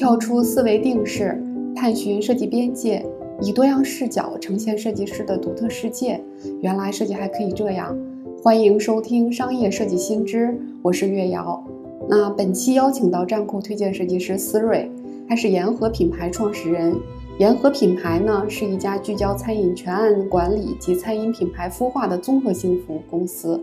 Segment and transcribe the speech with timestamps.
[0.00, 1.38] 跳出思维定式，
[1.76, 3.04] 探寻设计边界，
[3.38, 6.18] 以多样视角呈现设计师的独特世界。
[6.62, 7.94] 原来设计还可以这样！
[8.42, 11.62] 欢迎收听商业设计新知，我是月瑶。
[12.08, 14.90] 那本期邀请到站酷推荐设计师思睿，
[15.28, 16.96] 他是沿河品牌创始人。
[17.38, 23.62] 沿河品牌呢是一家聚焦餐饮全案管理及餐饮品牌孵化的综合性服务公司。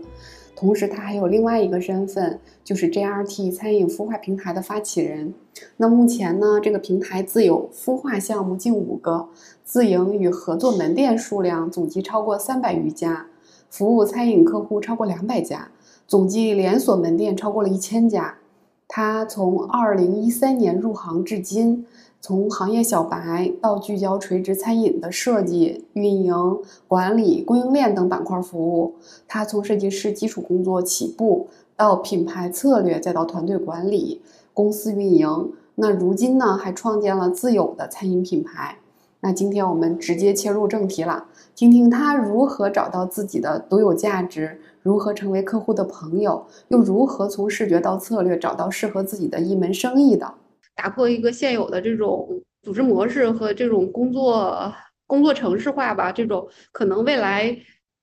[0.54, 5.34] 同时，他还有另外一个身份，就是 JRT 餐饮孵化平台的发起人。
[5.76, 9.28] 那目前呢，这个平台自有孵化项目近五个，
[9.64, 13.26] 自营与合作门店数量总计超过三百余家，
[13.70, 15.70] 服务餐饮客户超过两百家，
[16.06, 18.36] 总计连锁门店超过了一千家。
[18.86, 21.86] 他从二零一三年入行至今。
[22.20, 26.34] 从行业小白到聚焦垂直餐饮的设计、运营、
[26.88, 28.96] 管理、供应链等板块服务，
[29.28, 31.46] 他从设计师基础工作起步，
[31.76, 34.20] 到品牌策略，再到团队管理、
[34.58, 35.52] 公司运营。
[35.76, 38.76] 那如今呢，还创建了自有的餐饮品牌。
[39.20, 50.34] 那今天我们直接切入正题了，听听他如何找到自己的独有价值，如何成为客户的朋友，又如何从视觉到策略找到适合自己的一门生意的。
[50.74, 52.28] 打破一个现有的这种
[52.64, 54.72] 组织模式和这种工作
[55.06, 57.56] 工作程式化吧，这种可能未来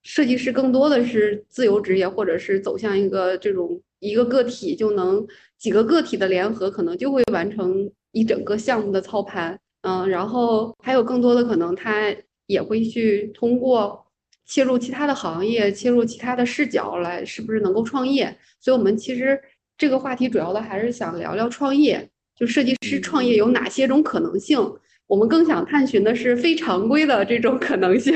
[0.04, 5.26] 设计师更多的是自由职业，或者是走向一个这种一个个体就能
[5.66, 9.60] 几个个体的联合，可能就会完成一整个项目的操盘。
[9.82, 14.06] 嗯，然后还有更多的可能，他也会去通过
[14.46, 18.38] 切入其他的行业，切入其他的视角来，是不是能够创业？
[18.60, 19.42] 所以我们其实
[19.76, 22.08] 这个话题主要的还是想聊聊创业。
[22.36, 24.60] 就设计师创业有哪些种可能性？
[25.08, 28.14] 我们更想探寻的是非常规的这种可能性。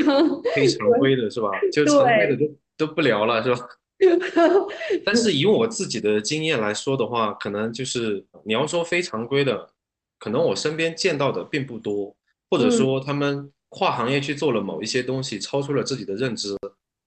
[0.53, 1.50] 非常规的是吧？
[1.73, 3.59] 就 常规的都都不聊了是吧？
[5.05, 9.69] 但是以我自己的经验来说的话，可能就是你要说非常规的，
[10.17, 12.16] 可能我身边见到的并不多，
[12.50, 16.55] 或者说他们跨行业去做了某一些东西，超出了自己的认知，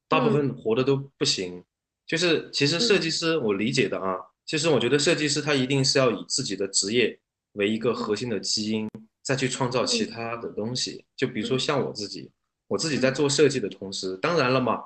[0.09, 1.65] 大部分活的都不行。
[2.07, 4.17] 就是其实设计师，我理解的啊。
[4.45, 7.19] 其实我觉得设计师他一定是要以自己的职业
[7.53, 8.89] 为一个核心的基因，
[9.23, 11.05] 再去创造其他的东西。
[11.17, 12.31] 就比如说像我自己，
[12.69, 14.83] 我自己在做设计的同时，当然了嘛，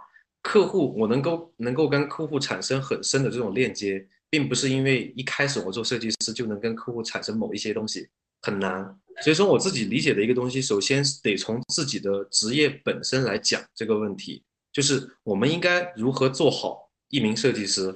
[0.46, 8.08] 客户我能够能够跟客户产生很深的这种链接，并不是因为一开始我做设计师就能跟客户产生某一些东西，
[8.42, 8.96] 很难。
[9.22, 17.92] 所以说我自己理解的一个东西，首先得从自己的职业本身来讲这个问题，就是我们应该如何做好一名设计师。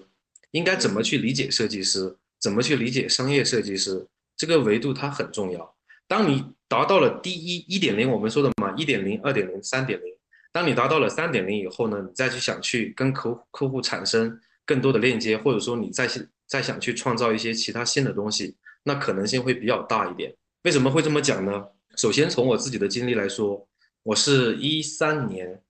[0.50, 2.16] 应该怎么去理解设计师？
[2.40, 4.04] 怎么去理解商业设计师？
[4.36, 5.76] 这个维度它很重要。
[6.08, 10.09] 当你达到了第一一点零，我们说的嘛，一点零、二点零、三点零。
[10.52, 16.08] 当你达到了三点零以后呢，你再去想去跟客客户产生更多的链接，或者说你再
[16.46, 20.34] 再想去创造一些其他新的东西，那可能性会比较大一点。
[20.64, 21.64] 为什么会这么讲呢？
[21.96, 23.68] 首先从我自己的经历来说，
[24.02, 25.62] 我是一三年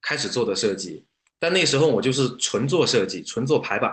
[0.00, 1.04] 开始做的设计，
[1.38, 3.92] 但那时候我就是纯做设计，纯做排版。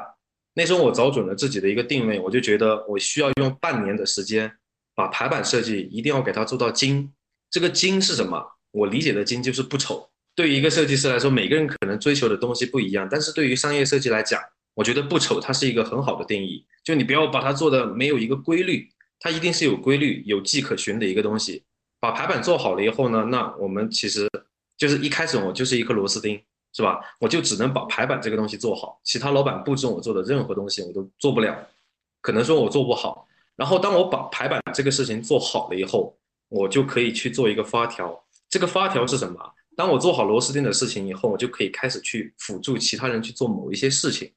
[0.53, 4.51] 那时候我找准了自己的一个定位，我就觉得我需要用半年的时间，
[4.93, 7.11] 把排版设计一定要给它做到精。
[7.49, 8.41] 这个精是什么？
[8.71, 10.09] 我理解的精就是不丑。
[10.35, 14.39] 对于一个设计师来说，每个人可能追求的东西不一样，但是对于商业设计来讲，
[14.73, 16.65] 我觉得不丑它是一个很好的定义。
[16.83, 21.63] 就你不要把它做的没有一个规律，它一定是有规律、有迹可循的一个东西。
[21.99, 24.29] 把排版做好了以后呢，那我们其实
[24.77, 26.39] 就是一开始我就是一颗螺丝钉。
[26.77, 26.99] 是吧？
[27.21, 31.57] 我就只能把排版这个东西做好，其他老板布置我做的任何东西我都做不了，
[32.19, 33.25] 可能说我做不好。
[33.55, 36.13] 然后当我把排版这个事情做好了以后，
[36.49, 38.21] 我就可以去做一个发条。
[38.49, 39.39] 这个发条是什么？
[39.75, 44.31] 当我做好螺丝钉的事情以后，我就可以开始去辅助其他人去做某一些事情，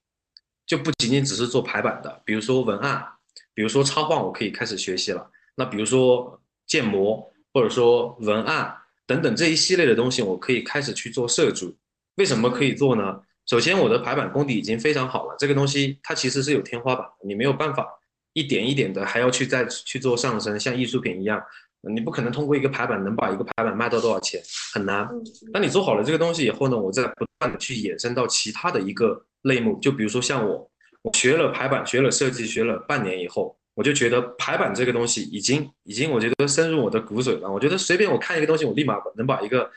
[0.67, 3.07] 就不仅仅只是做排版的，比如说文案，
[3.55, 5.31] 比如说插画，我可以开始学习了。
[5.55, 8.75] 那比如说建模，或者说文案
[9.07, 11.77] 等等这一系列的东西，我可以开始去做设计。
[12.17, 13.23] 为什么可以做呢？
[13.47, 15.37] 首先，我的排版功底已经非常好了。
[15.39, 17.89] 这个东西它其实是有天花板，你没有办法
[18.33, 21.43] 一点一点的还要去再去做上升，像艺术品一样，
[21.83, 24.43] 你不可能通过一个排版能把一个排版卖到多少钱，
[24.73, 25.09] 很难。
[25.53, 30.71] 当你做好了这个东西以后呢，我再不断的去衍生到其他的一个类目，就比如说像我，
[31.03, 37.51] 我学了排版，学了设计，学了半年以后，我就觉得排版这个东西已经已经我觉得深入我的骨髓了。
[37.51, 39.71] 我觉得随便我看一个东西，我立马能把一个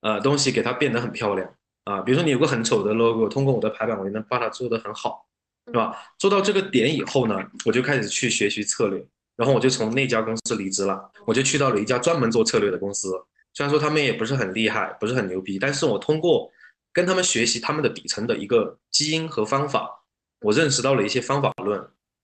[0.00, 1.54] 呃东西给它变得很漂亮。
[1.84, 5.26] 啊，比如说你有个很丑的 logo，通过我的排版，我就能把它做得很好，
[5.66, 5.92] 是吧？
[6.16, 9.04] 做到这个点以后呢，我就开始去学习策略，
[9.36, 13.10] 然后我就从那家公司离职了，我就去到了一家专门做策略的公司。
[13.54, 16.50] 虽然说他们也不是很厉害，不是很牛逼，但是我通过
[16.92, 20.04] 跟他们学习他们的底层的一个基因和方法，
[20.40, 21.78] 我认识到了一些方法论，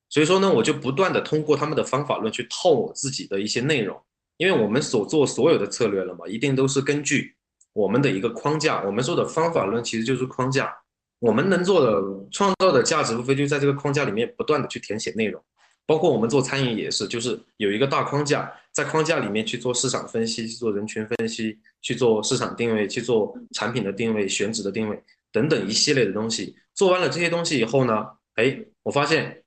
[0.09, 4.01] 所以说呢，我就不断的通过他们的方法论去套我自己的一些内容，
[4.37, 7.35] 因为我们所做所有的策略了嘛，一定都是根据
[7.73, 8.83] 我们的一个框架。
[8.85, 10.75] 我们说的方法论其实就是框架，
[11.19, 15.43] 我们能做的创造的价值，无非就在这个框架里面不断的去填写内容。
[15.89, 25.03] 包括我们做餐饮也是，就是有一个大框架，在框架里面去做市场分析，去做人群分析，去做市场定位，去做产品的定位、选址的定位
[25.33, 26.55] 等等一系列的东西。
[26.75, 29.43] 做完了这些东西以后呢，哎，我发现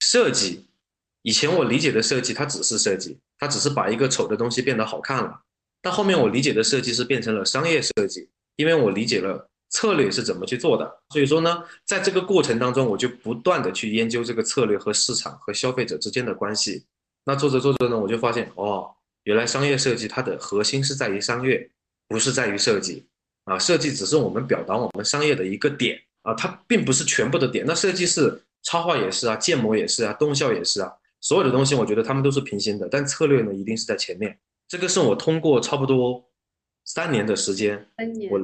[0.00, 0.66] 设计，
[1.22, 5.42] 以前我理解的设计它只是设计，它只是把一个丑的东西变得好看了。
[5.80, 9.48] 但后面我理解的设计是变成了商业设计，因为我理解了。
[9.74, 11.00] 策略是怎么去做的？
[11.10, 16.86] 所以说呢，在这个过程当中，我就不断的去研究这个策略和市场和消费者之间的关系。
[17.24, 18.88] 那做着做着呢，我就发现哦，
[19.24, 21.68] 原来商业设计它的核心是在于商业，
[22.06, 23.04] 不是在于设计
[23.46, 23.58] 啊。
[23.58, 27.64] 设计只是我们表达我们商业的一个点啊，它并不是全部的点。
[27.66, 34.38] 那设计是插画也是啊，建模也是啊，动效也是啊，所有的东西我觉得他们都是平行的，但策略呢一定是在前面。
[34.68, 36.24] 这个是我通过差不多
[36.84, 38.38] 三年的时间，三年我。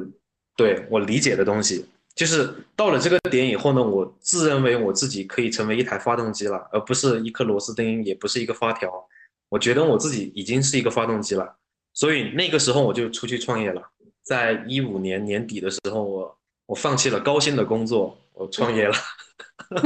[0.60, 8.92] 对我理解的东西，就是到了这个点以后呢，我自认为我自己可以成为一台发动机了，而不是一颗螺丝钉，也不是一个发条。
[9.48, 11.56] 我觉得我自己已经是一个发动机了，
[11.94, 13.80] 所以那个时候我就出去创业了。
[14.22, 18.94] 在一五年年底的时候，我我放弃了高薪的工作，我创业了。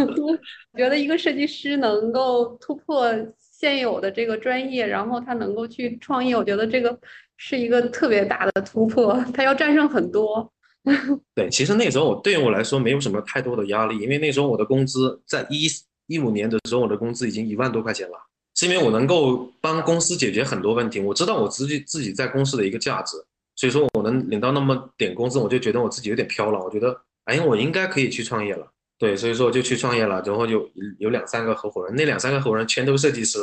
[0.75, 6.99] 我觉得一个设计师能够突破现有的这个专业，然后他能够去创业，我觉得这个
[7.37, 10.51] 是一个特别大的突破，他要战胜很多。
[11.35, 15.67] 对，其实那时候我对于我来说没有什么太多的压力，因为那时候我的工资在一
[16.07, 18.19] 一五年的时候，我的工资已经一万多块钱了，
[18.55, 23.17] 是因为我能够帮公司解决很多问题，我知道我自己自己在公司的一个价值，
[23.57, 28.71] 所以说我能领到那么点工资，我就觉得我自己有点飘了，我觉得哎，我应该可以去创业了。
[28.99, 33.39] 对，所以说我就去创业了，然后就有两三个合伙人，那两三个合伙人全都是设计师，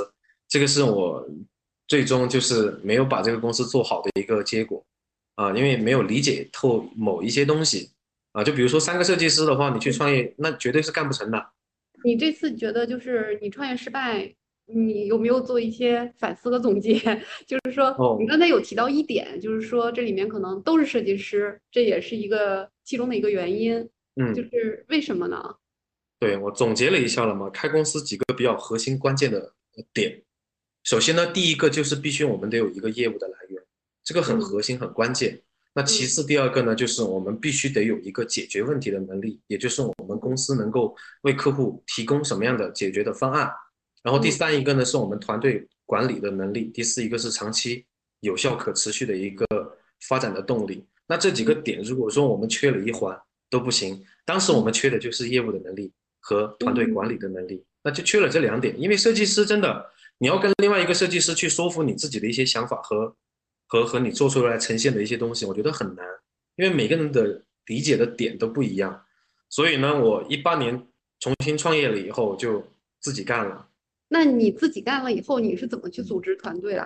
[0.48, 1.28] 这个是我
[1.88, 4.84] 最终就是没有把这个公司做好的一个结果。
[5.36, 7.90] 啊，因为没有理解透某一些东西
[8.34, 11.52] 啊，就比如说三个设计师的话，你去创业那绝对是干不成的。
[12.04, 14.34] 你这次觉得就是你创业失败，
[14.66, 16.94] 你有没有做一些反思和总结？
[17.46, 23.88] 就是说，你刚才有提到一点，就是说这里面可能都是设计师，这也是一个其中的一个原因。
[24.16, 25.56] 嗯，就是为什么呢？
[26.20, 29.54] 对我总结了一下了嘛，开公司几个比较核心关键的
[29.94, 30.22] 点，
[30.84, 33.61] 首先呢，第一个就是必须我们得有一个业务的来源。
[34.04, 35.42] 这个很核心，很关键。
[35.74, 43.50] 那其次，第二个呢，就是我们必须得有一个解决问题的能力，也就是我们公司能够为客户提供什么样的解决的方案。
[44.04, 46.66] 然后第三一个呢，是我们团队管理的能力。
[46.74, 47.86] 第四一个是长期
[48.20, 49.46] 有效、可持续的一个
[50.10, 50.86] 发展的动力。
[51.08, 53.18] 那这几个点，如果说我们缺了一环
[53.50, 54.04] 都不行。
[54.26, 58.78] 当时我们缺的就是业务的能力和团队管理的能力，那就缺了这两点。
[58.78, 59.86] 因为设计师真的，
[60.18, 63.16] 你要跟另外一个设计师去说服你自己的一些想法和。
[63.72, 66.06] 和和你做出来呈现的一些东西，我觉得很难，
[66.58, 69.02] 因为每个人的理解的点都不一样。
[69.48, 70.78] 所以呢，我一八年
[71.22, 72.62] 重新创业了以后，就
[73.00, 73.66] 自己干了。
[74.10, 76.86] 那你自己干了以后，你是怎么去组织团队的？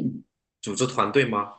[0.60, 1.54] 组织团队吗？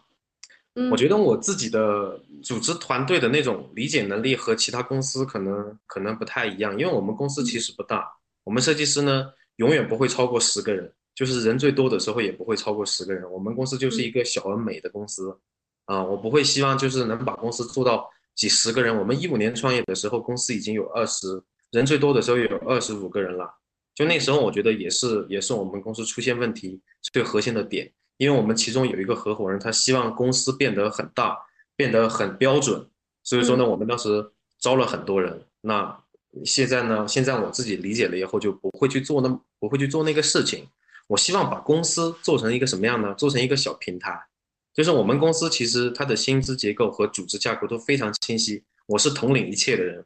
[0.75, 8.07] 嗯，我觉得我自己的组织团队的那种理解能力和其他公司可能可能不太一样，因为我们公司其实不大，
[8.44, 10.94] 我们设计师呢永远不会超过十个人。
[11.19, 15.38] 就是人最多的时候也不会超过十个人，我们公司就是一个小而美的公司，
[15.83, 18.97] 啊，我不会希望就是能把公司做到几十个人。
[18.97, 23.54] 我们一五年创业的时候，公司已经有二十人，最多的时候有二十五个人了。
[23.94, 26.80] 就那时候，我觉得也是也是我们公司出现问题
[27.11, 31.38] 最核心的点，因为我们其中有一个合伙人，他希望公司变得很大，
[31.76, 32.88] 变得很标准，
[33.26, 35.42] 所以说呢，我们当时招了很多人。
[35.59, 36.02] 那
[36.45, 39.28] 现在呢，现在我自己理解了以后，就不会去做那
[39.59, 40.66] 不会去做那个事情。
[41.09, 43.16] 我希望把公司做成一个什么样呢？
[43.16, 44.28] 做成一个小平台，
[44.75, 48.63] 就是我们公司其实它的薪资结构和组织架构都非常清晰。
[48.85, 50.06] 我是统领一切的人，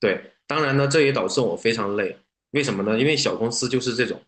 [0.00, 2.16] 对，当然呢，这也导致我非常累。
[2.52, 2.98] 为什么呢？
[2.98, 4.22] 因为小公司就是这种，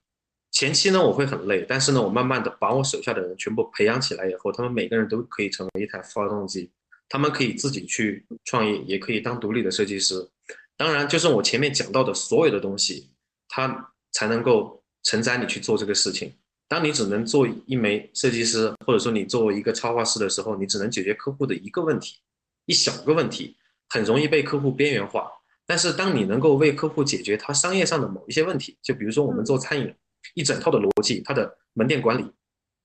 [0.50, 6.70] 前期呢我会很累，但是呢，我慢慢的把我手下的人全部培养起来以后，他们每个人都可以成为一台发动机，
[7.08, 10.28] 他们可以自己去创业，也可以当独立的设计师。
[10.76, 13.08] 当然，就是我前面讲到的所有的东西，
[13.49, 14.83] 它才能够。
[15.04, 16.32] 承载你去做这个事情。
[16.66, 22.16] 当你只能做一枚设计师，或者说你作为一个插画师的时候，你只能解决客户的一个问题，
[22.64, 23.54] 一小个问题，
[23.90, 25.30] 很容易被客户边缘化。
[25.66, 29.94] 但是当你能够为客户解决他商业上的某一些问题，就比如说我们做餐饮，
[30.34, 32.25] 一整套的逻辑，它的门店管理、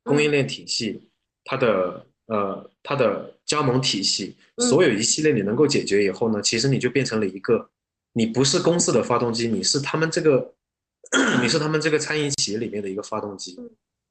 [0.03, 1.09] 供应链体系、
[1.45, 7.69] 它的呃它的加盟体系，所有一系列你能够解决以后呢，其实你就变成了一个，
[8.11, 10.53] 你不是公司的发动机，你是他们这个。
[11.41, 13.57] 你是他们这个餐饮企业里面的一个发动机。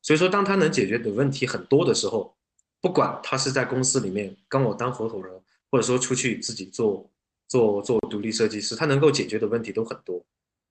[0.03, 2.35] 所以说，当他能解决的问题很多的时候，
[2.81, 5.33] 不管他是在公司里面跟我当合伙人，
[5.71, 7.11] 或者说出去自己做
[7.49, 10.25] 做做独立设计师，他能够解决的问题都很多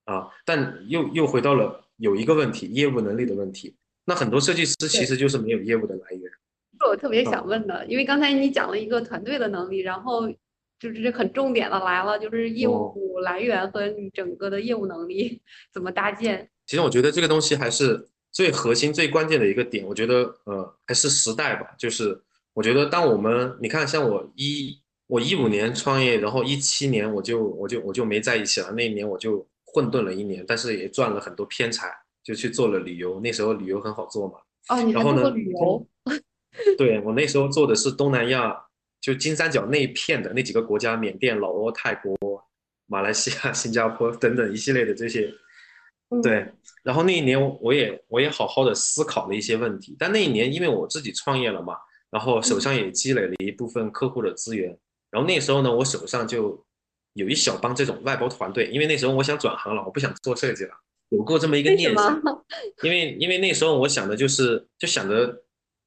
[0.05, 0.29] 啊。
[0.45, 3.75] 但又又回到了有一个问题，业务能力的问题。
[4.05, 6.21] 那很多设计师其实就是没有业务的来源。
[6.79, 10.29] 是我特别想问的，因为刚才你讲了一个团队的能力，然后
[10.79, 15.41] 就是这很重点的来了，就是业务来源和你整个的业务能力
[15.73, 16.49] 怎么搭建。
[16.65, 19.85] 其实我觉得这个东西还是最核心、最关键的一个点。
[19.85, 22.21] 我觉得呃还是时代吧，就是
[22.53, 31.91] 我觉得当我们你看像我一我一五年创业，然后一七年我就我就我就没在一起了，那一年我就混沌了一年，但是也赚了很多偏财。
[32.23, 34.33] 就去做了旅游，那时候旅游很好做嘛。
[34.67, 35.87] 哦，你还做旅游？
[36.77, 38.53] 对我那时候做的是东南亚，
[38.99, 42.17] 就金三角那一片的那几个国家：缅甸、老挝、泰国、
[42.85, 45.33] 马来西亚、 新加坡等等一系列的这些。
[46.23, 46.45] 对，
[46.83, 49.95] 然后那一年我也我也好好的思考了一些问题。
[49.99, 51.75] 但那一年因为我自己创业了嘛，
[52.09, 54.69] 然后手上也积累了一部分客户的资源。
[55.09, 56.65] 然后那时候呢，我手上就
[57.11, 60.71] 有一小帮这种外包团队，因为那时候我想转行了，我不想做设计了。
[61.09, 62.21] 有过这么一个念想，
[62.83, 65.43] 因为因为那时候我想的就是就想着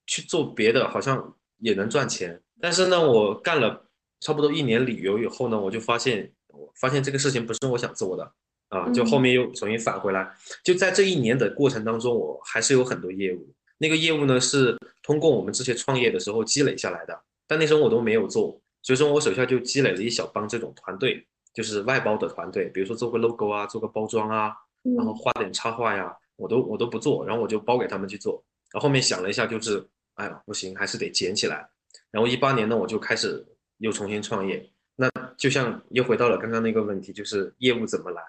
[0.07, 2.43] 去做别的，好像也能赚钱。
[2.61, 3.87] 但是呢，我干了
[4.21, 8.33] 差不多一年旅游以后呢，我就发现，我发现这个事情不是我想做的
[8.69, 10.31] 啊，就后面又重新返回来。
[10.62, 13.49] 就在这一年的过程当中，我还是有很多业务。
[13.79, 24.55] 那个业务呢，是通过我们之前创业的时候积累下来的，但那时候我都没有做，所以说我手下就积累了一小帮这种团队，就是外包的团队，比如说做个 logo 啊，做个包装啊。
[24.97, 28.43] 然后画点插画呀，我都我都不做，然后我就包给他们去做。
[28.73, 31.69] 然后后面想了一下，就是哎呀不行，还是得捡起来。
[32.11, 33.45] 然后一八年呢，我就开始
[33.79, 34.71] 又重新创业。
[34.97, 38.23] 那就像又回到了刚刚那个问题，就是业务怎么来？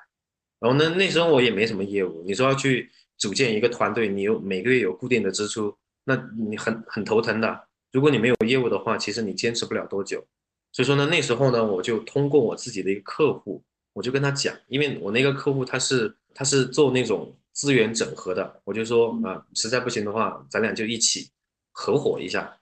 [0.59, 7.67] 然后呢，那时候我也没什么业务，你说要去组建一个团队，你有每个月有固定的支出，那你很很头疼的。
[7.91, 10.25] 如果你没有业务的话，其实你坚持不了多久。
[10.71, 16.15] 所以说呢，那时候呢，我就通过我自己的一个客户，我就跟他讲，因为我那个客户他是。
[16.33, 21.29] 他是做那种资源整合的，我就说啊，实在不行的话，咱俩就一起
[21.73, 22.57] 合伙一下。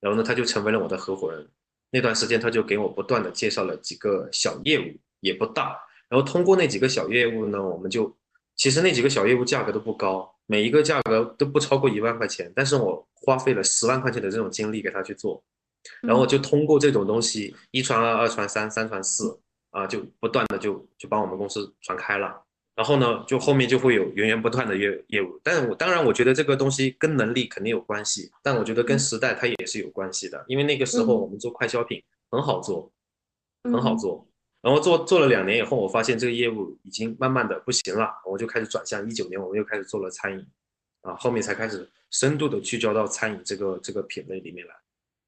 [0.00, 1.48] 然后呢，他就成为了我的合伙人。
[1.90, 4.84] 那段时间，他就给我不断的介绍了几个小业务，
[5.20, 5.78] 也不大。
[6.08, 8.14] 然后通过那几个小业务呢，我们就
[8.56, 12.52] 其实那几个小业务价格都不高，每一个价格都不超过一万块钱。
[12.54, 15.42] 但是我花费了十万块钱的这种精力给他去做，
[16.02, 22.45] 然后就通过这种东西一传二，二传三，三传四啊，就不断的就就把我们公司传开了。
[22.76, 32.92] 然后呢，就后面就会有源源不断的业业务，但是我当然我觉得这个东西跟能力肯定有关系，但我觉得跟时代它也是有关系的，因为那个时候我们做快消品很好做，
[33.64, 34.28] 很好做，
[34.60, 40.46] 然后做做了两年以后，我发现这个业务已经慢慢的不行了，我就开始转向，一九年我们又开始做了餐饮，
[41.00, 44.74] 啊，后面才开始深度的聚焦到餐饮这个这个品类里面来。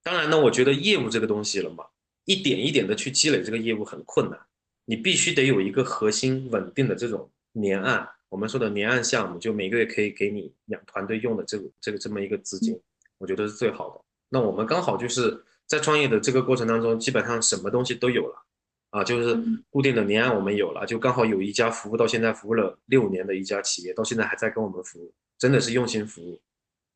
[0.03, 1.87] 当然呢，我觉得业务这个东西了嘛，
[2.27, 4.39] 一点一点的去积累这个业务很困难，
[4.85, 7.31] 你必须得有一个核心稳定的这种。
[7.53, 12.79] 年案，我们说的年案项目，就每个月可以给你养团队用的这个这个这么一个资金，
[13.19, 14.05] 我觉得是最好的。
[14.29, 18.45] 那我们刚好就是在创业的这个过程当中，基本上什么东西都有了
[18.91, 19.37] 啊，就是
[19.71, 26.41] 固定的年案我们有了，就刚好有一家服务到现在服务了六年的一家企业，到现在还在跟我们服务，真的是用心服务。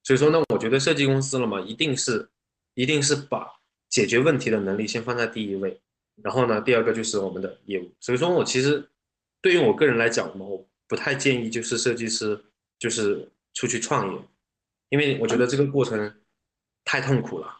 [0.04, 2.28] 所以说呢，我觉得设计公司了嘛，一定是
[2.74, 3.48] 一定是把
[3.88, 5.80] 解决问题的能力先放在第一位，
[6.22, 7.90] 然后呢，第二个就是我们的业务。
[8.00, 8.88] 所以说我其实。
[9.42, 12.40] 对于我个人来讲嘛，我不太建议就是设计师
[12.78, 14.20] 就是出去创业，
[14.88, 16.14] 因为我觉得这个过程
[16.84, 17.58] 太痛苦了。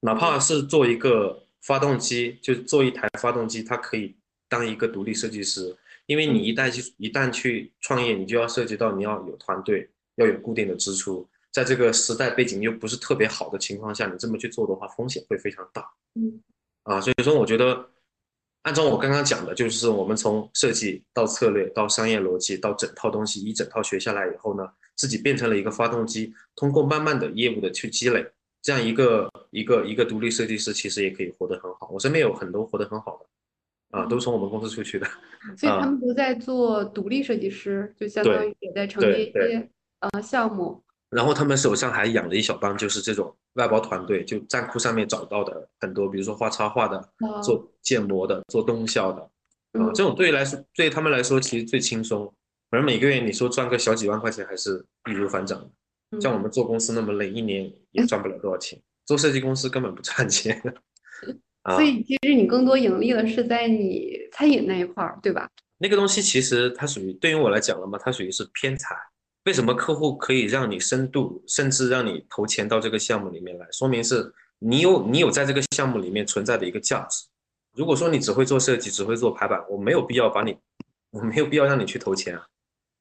[0.00, 4.14] 哪怕是做一个发动机，就做一台发动机，它可以
[4.48, 5.76] 当一个独立设计师。
[6.06, 15.84] 因为你一旦去一旦去创业，你就要涉及到你要有团队，要有固定的支出，在这个时代背景又不是特别好的情况下，你这么去做的话，风险会非常大。
[16.14, 16.40] 嗯，
[16.84, 17.90] 啊，所以说我觉得。
[18.64, 24.66] 按照我刚刚讲的，就是我们从设计到策略到商业逻辑到整套东西一整套学下来以后呢，
[24.96, 28.26] 自己变成了一个发动机，通过慢慢的业务的去积累，
[28.62, 31.90] 这样一个一个一个独立设计师其实也可以活得很好。
[31.92, 35.06] 我身边有很多活得很好的，啊，都从我们公司出去的。
[35.58, 39.68] 所以他们都在做独立设计师，就相当于也在承接一些
[40.00, 40.82] 呃项目。
[41.10, 47.08] 然后他们手上还养了一小帮，就是这种外包团队，就站库上面找到的很多，比如说画插画的、
[47.42, 49.22] 做建模的、做动效的，
[49.80, 52.26] 啊，这种对于来说，对他们来说其实最轻松，
[52.70, 55.68] 反正每个月你说赚个小几万块钱，还是易如反掌。
[56.20, 60.60] 像我们做公司那么累，一年也赚不了多少钱，做设计公司根本不赚钱。
[61.74, 65.48] 所以其实你更多盈利的是在你餐饮那一块儿，对吧？
[65.78, 68.94] 那个东西其实它属于对于我来讲了嘛，它属于是偏财。
[69.44, 73.66] 为什么客户可以让你深度，甚至让你投钱到这个项目里面来？
[73.70, 77.26] 说明是你有你有在这个项目里面存在的一个价值。
[77.76, 80.56] 如果说你只会做设计，只会做排版，我没有必要把你，
[81.10, 82.46] 我没有必要让你去投钱啊，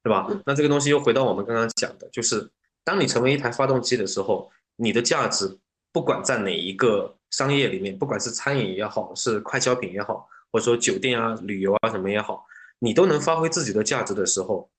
[0.04, 0.28] 对吧？
[0.46, 2.50] 那这个东西又回到我们刚刚讲的，就是
[2.84, 5.58] 当你成为一台发动机的时候，你的价值
[5.94, 12.46] 不管在哪一个商业里面，不管是餐饮也好，是快消品也好，或者说酒店啊、旅游啊什么也好，
[12.80, 14.70] 你都能发挥自己的价值的时候，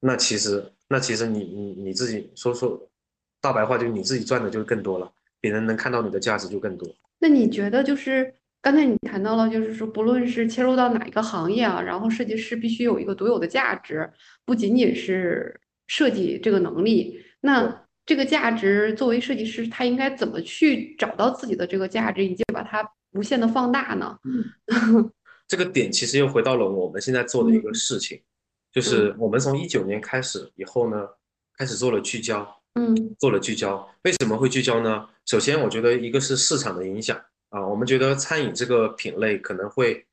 [0.00, 0.73] 那其实。
[0.88, 2.88] 那其实你你你自己说说，
[3.40, 5.10] 大白话就是你自己赚的就更多了，
[5.40, 6.88] 别人能看到你的价值就更多。
[7.18, 14.10] 那你觉得就是刚才你谈到了，就是说不论是切入到哪一个行业啊，然后设计师必须有一个独有的价值，
[14.44, 17.18] 不仅仅是设计这个能力。
[17.40, 24.18] 那这个价值作为设计师，他应该怎么去找到自己的这个价值，以及把它无限的放大呢？
[25.48, 28.20] 这个点其实又回到了我们现在做的一个事情。
[28.74, 31.08] 就是我们从一九年开始以后呢，
[31.56, 33.88] 开始做了聚焦，嗯，做了聚焦。
[34.02, 35.08] 为什么会聚焦呢？
[35.26, 37.16] 首先，我觉得一个是市场的影响
[37.50, 40.04] 啊，我们觉得餐饮这个品类可能会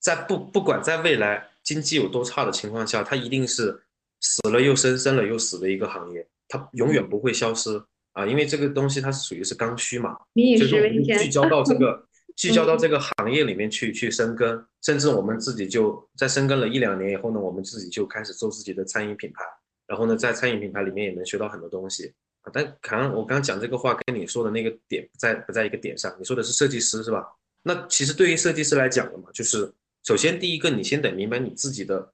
[0.00, 3.80] 在不不管在未来经济有多差的情况下，它一定是
[4.20, 7.80] 死了又生，生了又死的一个行业，它永远不会消失
[8.14, 10.18] 啊，因为这个东西它是属于是刚需嘛，
[10.58, 12.04] 就是聚焦到这个。
[12.36, 19.44] 聚焦到这个行业里面去，去深耕，甚至我们自己就在深耕了一两年以后呢，我们自己就开始做自己的餐饮品牌，
[19.86, 22.12] 然后呢，在餐饮品牌里面也能学到很多东西
[22.42, 22.50] 啊。
[22.52, 27.26] 但可能我刚刚讲这个话跟你说的那个点不在不在一个点上，你说的是设计师是吧？
[27.62, 29.72] 那其实对于设计师来讲的嘛，就是
[30.04, 32.12] 首先第一个，你先得明白你自己的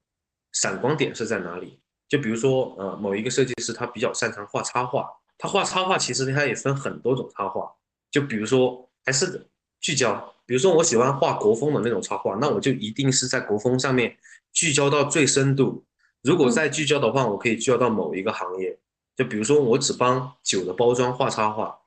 [0.51, 1.79] 闪光点是在哪里。
[2.07, 5.07] 就比如说，呃，某一个设计师他比较擅长画插画，
[5.37, 7.71] 他画插画其实他也分很多种插画，
[8.11, 9.45] 就比如说还是。
[9.79, 14.17] 聚焦，比如说我喜欢画国风的那种插画，那我就一定是在国风上面
[14.51, 15.83] 聚焦到最深度。
[16.21, 18.77] 如果再聚焦的话，我可以聚焦到某一个行业，
[19.15, 21.77] 就比如说我只帮酒的包装画插画，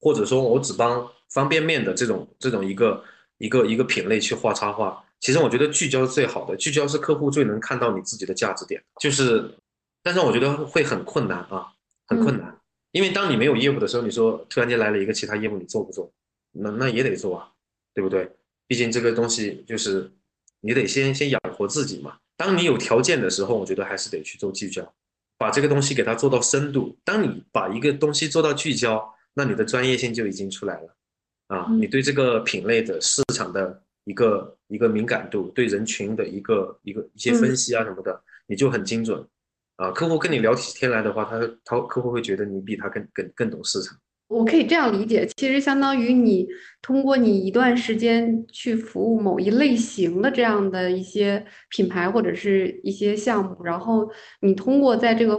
[0.00, 3.04] 或者说我只帮方便面的这种这种一个
[3.38, 5.04] 一个一个品类去画插画。
[5.20, 8.82] 其实我觉得聚焦是最好的，聚焦是客户最能看到你自己的价值点。
[8.98, 9.54] 就是，
[10.02, 11.68] 但是我觉得会很困难啊，
[12.08, 12.58] 很困难，
[12.90, 16.10] 因为当你没有业务的时候，你说突然间来了一个其他业务，你做不做？
[16.52, 17.48] 那那也得做啊，
[17.94, 18.30] 对不对？
[18.66, 20.10] 毕竟这个东西就是
[20.60, 22.18] 你得先先养活自己嘛。
[22.36, 24.94] 当你有条件的时候，我觉得还是得去做聚焦，
[25.36, 26.96] 把这个东西给它做到深度。
[27.04, 30.96] 当你把一个东西做到聚焦，那你的专业性就已经出来了
[31.48, 31.66] 啊。
[31.78, 39.26] 你对这个品类的市场的一个一个敏感度，对人群的一个一个一些分析啊什么的，你就很精准
[39.76, 39.90] 啊。
[39.90, 43.98] 客户跟你聊起天来的话，他他客户会觉得你比他更更更懂市场。
[44.30, 46.46] 我可以这样理解，其实相当于你
[46.80, 54.08] 通过你一段时间去服务某一类型的这样的一些品牌或者是一些项目，然后
[54.42, 55.36] 你通过在这个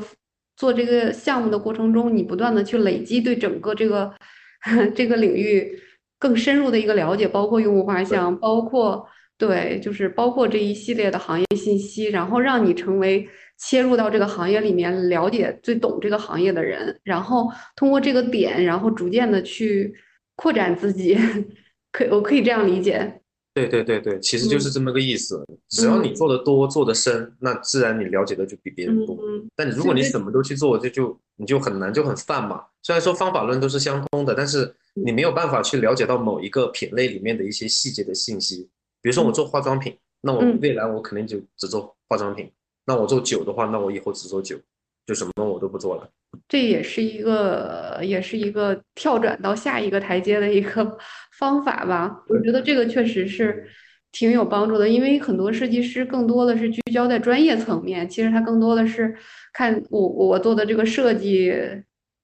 [0.57, 4.13] 做这个项目的过程中，你不断的去累积对整个这个
[4.93, 5.71] 这个领域
[6.19, 13.25] 更深入的一个了解，包括用户画像，包括对，就是包括这一系列的行业信息，然后让你成为。
[13.63, 19.93] 切入到这个行业里面，了解最懂这个行业的人，然后通过这个点，然后逐渐的去
[20.35, 21.15] 扩展自己，
[21.93, 23.21] 可我可以这样理解。
[23.53, 25.45] 对对对对，其实就是这么个意思。
[25.69, 29.15] 只要你做的多，做的深，那自然你了解的就比别人多。
[29.55, 32.63] 但如果你什么都去做，这就你就很难，就很泛嘛。
[32.81, 38.69] 虽然说方法论都是相通的，但是你没有办法去了解到某一个品类里面的一些细节的信息。
[39.01, 42.49] 比如说我做化妆品，那我未来我肯定就只做化妆品。
[42.85, 44.57] 那我做酒的话，那我以后只做酒，
[45.05, 46.09] 就什么我都不做了。
[46.47, 50.97] 这也是一个，也是一个跳转到下一个台阶的一个
[51.37, 52.23] 方法吧。
[52.27, 53.65] 我觉得这个确实是
[54.11, 59.15] 挺有帮助的，因为很多设计师更多的是聚焦在专业层面，其实他更多的是
[59.53, 61.53] 看我我做的这个设计，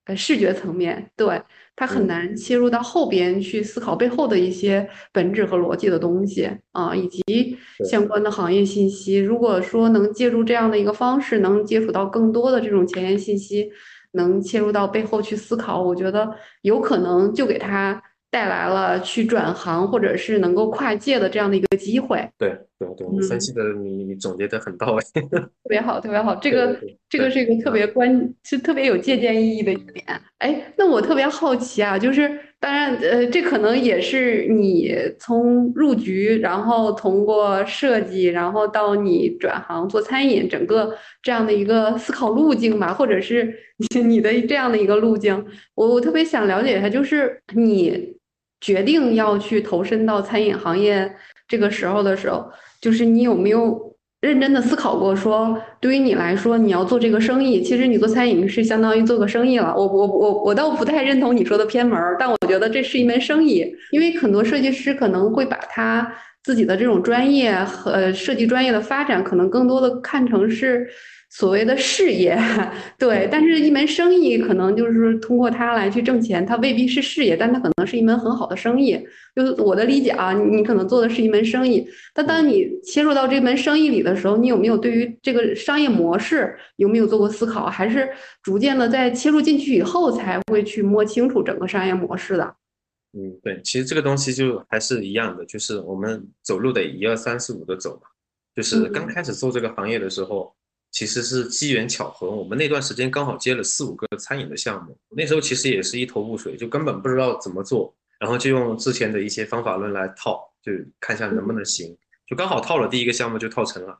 [0.08, 1.40] 呃，视觉层面对。
[1.76, 7.56] 他很难切入到后边去思考背后的一些本质和逻辑的东西啊，以及
[7.88, 9.16] 相关的行业信息。
[9.18, 13.70] 如果说能借助这样的一个方式，能接触到更多的这种前沿信息，
[14.14, 16.28] 能切入到背后去思考，我觉得
[16.62, 18.02] 有可能就给他。
[18.30, 22.28] 带来了去转行或者是能够跨界的这样的一个机会。
[22.36, 26.36] 对对对，你分析的你你总结的很到位， 特别好特别好。
[26.36, 30.04] 这个这个是一个特别关是特别有借鉴意义的一点。
[30.38, 43.52] 哎，那我特别好奇啊，就是当然呃，这可能也是你从入局，然后通过设计，然后到你转行做餐饮，整个这样的一个思考路径吧，或者是
[44.04, 45.44] 你 的这样的一个路径。
[45.74, 48.16] 我我特别想了解一下，就是你。
[48.60, 51.08] 决定要去投身到餐饮行业
[51.46, 52.44] 这个时候的时候，
[52.80, 59.74] 就是你有没有认真的思考过，说对于你来说，你要做这个生意，其实你做餐饮是相当于做个生意了。
[59.76, 66.12] 我我我我倒不太认同你说的偏门，但我觉得这是一门生意，因为很多设计师可能会把他
[66.42, 70.88] 自己的这种专业和设计专业的发展，可能更多的看成是。
[71.38, 72.36] 所谓的事业，
[72.98, 78.98] 对，但是一门生意可能就是通过它来去挣钱，它未必是事业，但它可能是一门很好的生意。
[79.36, 87.66] 就是我的理解啊，你可能做的是一门生意，但当你切入到这门生意里的时候，你有没有对于这个商业模式有没有做过思考？
[87.66, 88.08] 还是
[88.42, 92.56] 逐渐的在切入进去以后才会去摸清楚整个商业模式的？
[93.16, 98.08] 嗯，对，其实这个东西就还是一样的，就是我们走路得一二三四五的走嘛。
[98.56, 100.52] 就是刚开始做这个行业的时候。
[100.90, 111.96] 其实是机缘巧合，我们那段时间刚好接了四五个餐饮的项目，那时候其实也是一头雾水，就根本不知道怎么做，然后就用之前的一些方法论来套，就看一下能不能行，
[112.26, 113.96] 就刚好套了第一个项目就套成了，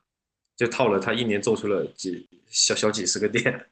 [0.57, 3.65] 就套了，他一年做出了几小小几十个店，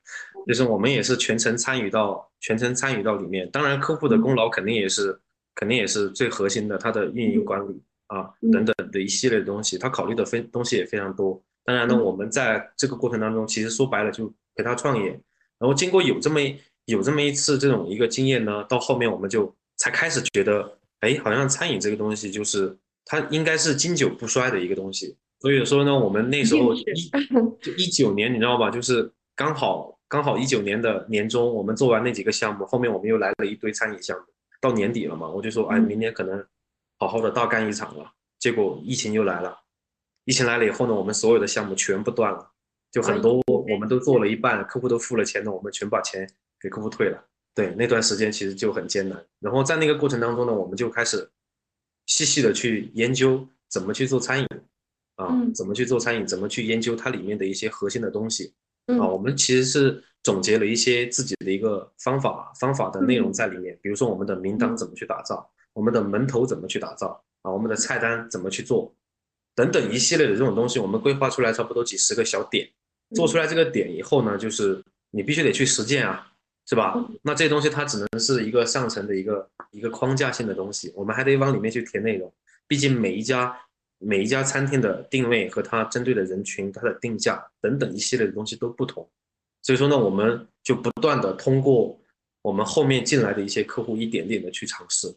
[0.46, 5.18] 就是我们也是全程参与到全程参与到里面，当然客户的功劳肯定也是
[5.54, 11.42] 肯定也是最核心的，他的运营管理啊等等的一系列的东西，他考虑的非东西也非常多。
[11.66, 15.10] 当然呢，我们在这个过程当中，其实说白了就陪他创业，
[15.58, 16.40] 然后经过有这么
[16.84, 22.74] 有这么一次这种一个经验呢，到后面我们就才开始觉得，哎，好像餐饮这个东西就是
[23.04, 25.16] 它应该是经久不衰的一个东西。
[25.40, 26.84] 所以说呢，我们那时候一
[27.60, 28.70] 就一九年，你知道吧？
[28.70, 34.24] 就是刚好刚好一九年的年中，我们做完那几个项目，后面我们又来了一堆餐饮项目，
[34.60, 36.42] 到年底了嘛，我就说，哎，明年可能
[36.98, 38.12] 好好的大干一场了。
[38.38, 39.58] 结果疫情又来了。
[40.26, 42.50] 疫情来了以后呢，我们所有的项目全部断了，
[42.90, 46.28] 就很多我们都做了一半，客户都付了钱呢，我们全把钱
[46.60, 47.24] 给客户退了。
[47.54, 49.24] 对，那段时间其实就很艰难。
[49.38, 51.30] 然后在那个过程当中呢，我们就开始
[52.06, 54.46] 细细的去研究怎么去做餐饮
[55.14, 58.52] 啊，怎么去做餐饮，怎么去研究它里面的一些核心的东西
[58.98, 59.06] 啊。
[59.06, 68.92] 我们其实是总结了一些自己的一个方法方法的内容在里面，比如说我们的名单怎么去打造，我们的门头怎么去打造啊，我们的菜单怎么去做。
[69.56, 72.68] 等等一系列的这种东西，我们规划出来差不多几十个小点，
[73.14, 76.30] 做出来这个点以后呢，就是你必须得去实践啊，
[76.68, 76.94] 是吧？
[77.22, 82.30] 那这些东西它只能是一个上层的一个一个框架性的东西，我们还得往里面去填内容。
[82.68, 83.58] 毕竟每一家
[83.98, 89.08] 每一家餐厅的定位和它针对的人群、它的定价等等一系列的东西都不同，
[89.62, 91.98] 所以说呢，我们就不断的通过
[92.42, 95.10] 我们后面进来的一些客户，一点点的去尝试，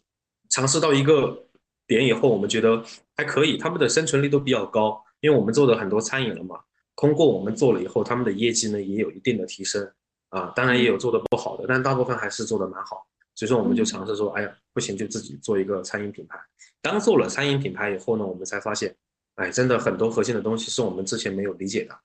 [0.49, 1.45] 尝试到一个。
[1.89, 2.81] 点以后，我们觉得
[3.17, 6.59] 还可以，他们的生存率都比较高，因为我们做的很多餐饮了嘛。
[6.95, 9.91] 通过我们做了以后，他们的业绩呢也有一定的提升
[10.29, 13.07] 啊，当然也有做的不好的，但大部分还是做的蛮好。
[13.33, 16.37] 所以说，我们就尝试说，哎呀，不行就自己做一个餐饮品牌。
[16.81, 18.95] 当做了餐饮品牌以后呢，我们才发现，
[19.35, 21.97] 哎，真的很多核心的东西是我们之前没有理解的。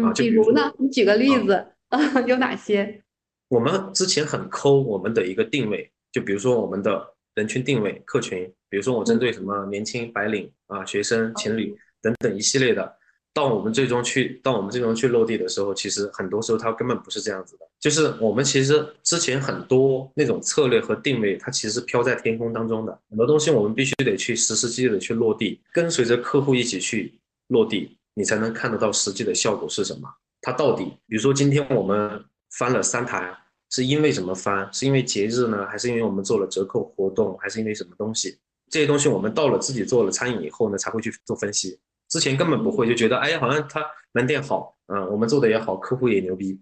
[0.00, 0.72] 嗯，比如呢？
[0.78, 1.52] 你举个例子
[1.88, 3.02] 啊， 有哪些？
[3.48, 8.50] 我们之前很抠我们的一个定位，就比如说我们的人群定位、客群。
[8.72, 12.96] 比如说我针对什么年轻白领啊、学生、情侣等等一系列的，
[13.34, 17.68] 到我们最终去到我们最终去落地的时候，其实很多时候它根本不是这样子的。
[17.78, 22.98] 就是我们其实之前很多那种策略和定位，它其实是飘在天空当中的。
[23.10, 27.12] 很多东西我们必须得去实实际际的去落地，跟随着客户一起去
[27.48, 30.08] 落地，你才能看得到实际的效果是什么。
[30.40, 33.36] 它到底，比如说今天我们翻了三台，
[33.68, 34.66] 是因为什么翻？
[34.72, 38.38] 是因为节日呢，还是因为我们做了折扣活动，还是因为什么东西？
[38.72, 41.78] 这些东西我们到了自己做了餐饮以后呢，才会去做分析。
[42.08, 46.58] 之前根本不会，就觉得哎呀，好像他门店好，嗯，我们做的也好，客户也牛逼，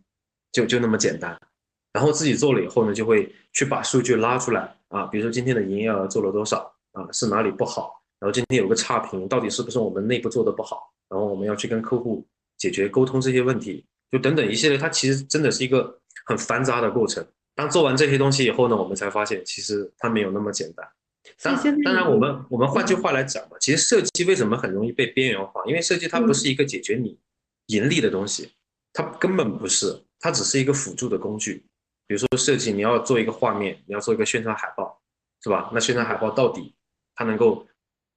[0.51, 1.41] 就就那么简单。
[1.93, 6.59] 然后自己做了以后呢，就会去把数据拉出来啊，比如说今天的营业额做了多少
[6.91, 8.03] 啊，是哪里不好？
[8.19, 10.93] 然后今天有个差评，到底是不是我们内部做的不好？
[11.09, 12.27] 然后我们要去跟客户
[12.59, 14.77] 解决沟通这些问题，就等等一系列。
[14.77, 15.97] 它其实真的是一个
[16.27, 17.25] 很繁杂的过程。
[17.55, 20.85] 当做完这些东西以后呢，我们才发现其实它没有那么简单。
[21.43, 21.55] 当
[21.85, 25.63] 当然，我们我们换句话来讲嘛，其实设计为什么很容易被边缘化？
[25.67, 27.19] 因为设计它不是一个解决你
[27.67, 28.53] 盈利的东西，
[28.93, 31.63] 它根本不是，它只是一个辅助的工具。
[32.07, 35.01] 比如说设计，你要做一个画面，你要做一个宣传海报，
[35.43, 35.71] 是吧？
[35.73, 36.75] 那宣传海报到底
[37.15, 37.67] 它能够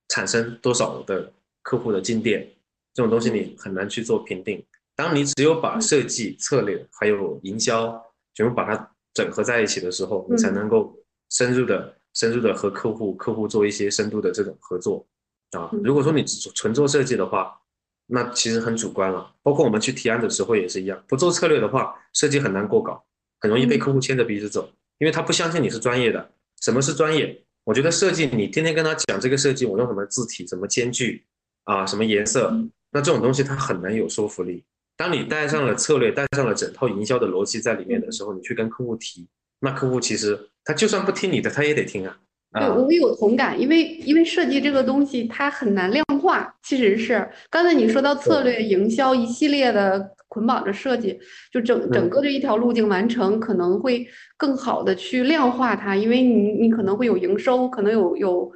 [0.08, 2.50] 产生多少的客户的进店？
[2.94, 4.66] 这种东西你很难去做评定。
[4.96, 8.02] 当你只有把设计策略还有营销
[8.34, 10.98] 全部把它整合在一起的时候，你才能够
[11.30, 11.98] 深入的。
[12.14, 15.06] 深入的和客户客户做一些深度的这种合作
[15.52, 17.60] 啊，如果说你只纯做设计的话，
[18.06, 19.32] 那其实很主观了。
[19.42, 23.04] 包括我们去提案的时候也是一样，不做策略的话，设计很难过稿，
[23.40, 26.32] 很容易被客户牵着鼻子走，因为他不相信你是专业的。
[26.62, 27.44] 什么是专业？
[27.66, 31.24] 我觉得设计你天天跟他讲这个设计，我用什么字体，什么间距
[31.64, 32.54] 啊，什么颜色，
[32.92, 34.64] 那这种东西它很难有说服力。
[34.96, 39.28] 当你带上了策略，带上了整套营销的逻辑在里面的时候，你去跟客户提，
[39.64, 42.18] 那客户其实他就算不听你的，他也得听啊。
[42.54, 47.28] 对，我也有同感，因为因为设计这个东西它很难量化，其实是。
[47.50, 51.20] 刚才你说到策略、营销一系列的捆绑着设计，
[51.52, 58.52] 就整整个这一条路径完成，可能会更好的去量化它，因为你你可能会有营收，可能有有，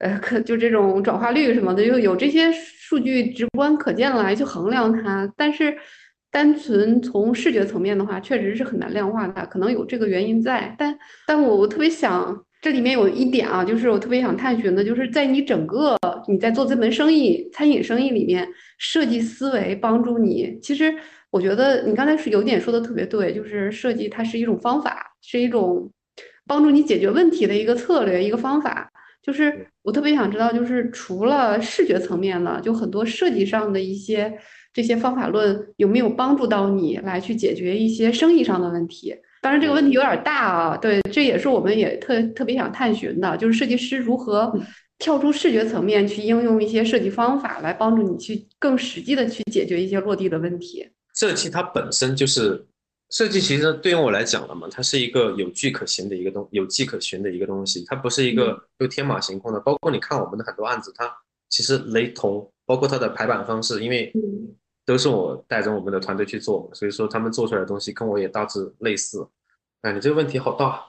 [0.00, 5.74] 呃，可就这种转化率什么的，就有这些数据直观可见来去衡量它，但是
[6.30, 12.44] 单纯从视觉层面的话，确实是很难量化的，可能有这个原因在，但但我我特别想。
[12.60, 18.44] 这里面有一点啊，就是我特别想探寻的，就是在你整个你在做这门生意、餐饮生意里面，
[18.78, 20.58] 设计思维帮助你。
[20.60, 20.92] 其实
[21.30, 25.88] 我觉得你刚才是有点说的特别对，就是设计它是一种方法，是一种
[26.48, 28.90] 帮助你解决问题的一个策略、一个方法。
[29.22, 34.36] 就是我特别想知道，就是除了视觉层面的，就很多设计上的一些
[34.72, 39.14] 这些方法论，有没有帮助到你来去解决一些生意上的问题？
[39.40, 44.52] 当然这个问题有点大啊，对，这也是我们也特特别想探寻的，就是设计师如何
[44.98, 50.88] 跳出视觉层面去应用一些设计方法，来帮助你去更实际的去解决一些落地的问题。
[51.14, 52.66] 设计它本身就是
[53.10, 59.60] 设计，其实对于我来讲了嘛，它是一个有据可循的一个东，有迹可循的一个东西，它不是一个就天马行空的。
[59.60, 61.08] 包括你看我们的很多案子，它
[61.48, 64.12] 其实雷同，包括它的排版方式，因为。
[64.88, 69.28] 都是我带着我们的团队去做，所以说他们做出来的东西跟我也大致类似。
[69.82, 70.82] 哎，你这个问题好大，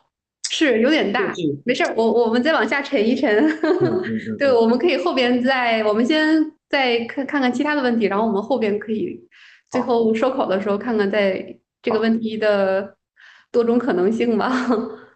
[0.49, 1.33] 是有点大，
[1.65, 3.59] 没事儿，我我们再往下沉一沉。
[4.39, 9.19] 对，我们可以后边再，我们先再看看看其他的问题，然后我们后边可以
[9.69, 12.95] 最后收口的时候看看在这个问题的
[13.51, 14.49] 多种可能性吧。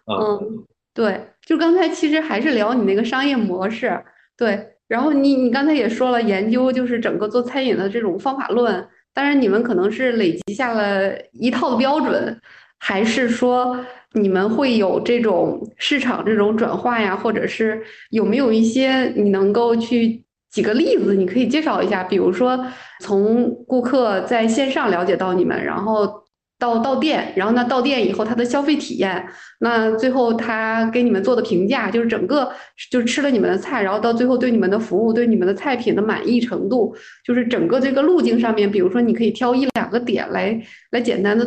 [0.04, 4.04] 嗯，对，就刚才其实还是聊你那个商业模式，
[4.36, 4.73] 对。
[4.88, 8.86] 然后你你刚才也说了，研究就是整个做餐饮的这种方法论。
[9.12, 12.40] 当然，你们可能是累积下了一套的标准，
[12.78, 13.78] 还是说
[14.12, 17.16] 你们会有这种市场这种转化呀？
[17.16, 22.02] 或者是有没有一些你能够去举个例子，你可以介绍一下？
[22.04, 22.66] 比如说
[23.00, 26.23] 从顾客在线上了解到你们，然后。
[26.64, 29.28] 到到店，然后呢，到店以后他的消费体验，
[29.60, 32.50] 那最后他给你们做的评价，就是整个
[32.90, 40.58] 就是吃了你们的菜，然后到最后对你们的服务、对你们的菜品的满意程度，就是整个这个路径上面，比如说你可以挑一两个点来
[40.92, 41.46] 来简单的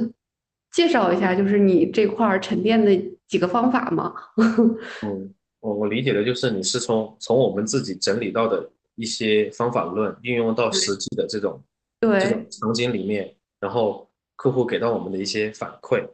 [0.71, 2.95] 介绍一下，就是你这块沉淀的
[3.27, 4.13] 几个方法吗？
[5.01, 11.59] 嗯，我我理解的就是你是从从我们自己整理到的一些方法论运用到实际的这种
[11.99, 14.06] 对这种场景里面，然后。
[14.37, 16.07] 客户给到我们的一些反馈，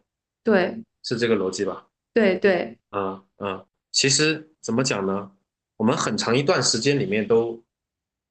[0.43, 1.85] 对，是这个逻辑吧？
[2.13, 5.29] 对对，啊啊，其实怎么讲呢？
[5.75, 7.61] 我们很长一段时间里面都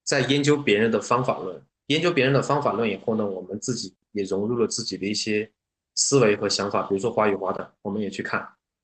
[0.03, 5.51] 在研究别人的方法论，研究别人的方法论以后呢，我们自己也融入了自己的一些
[5.95, 6.85] 思维和想法。
[6.85, 8.41] 比如说华与华的，我们也去看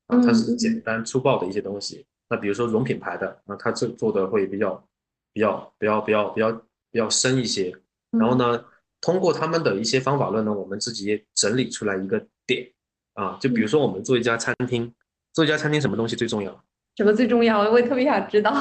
[0.09, 2.05] 啊，它是简单粗暴的一些东西。
[2.29, 4.87] 那比如说融品牌的，那它这做的会比较
[5.33, 6.53] 比较比较比较比较
[6.90, 7.75] 比较深一些。
[8.11, 8.62] 然后呢？
[9.00, 12.68] 通过他们的一些方法论呢，我们自己也整理出来一个点
[13.14, 14.92] 啊，就比如说我们做一家餐厅，
[15.32, 16.64] 做一家餐厅什么东西最重要？
[16.96, 17.61] 什么最重要？
[17.70, 18.52] 我也特别想知道。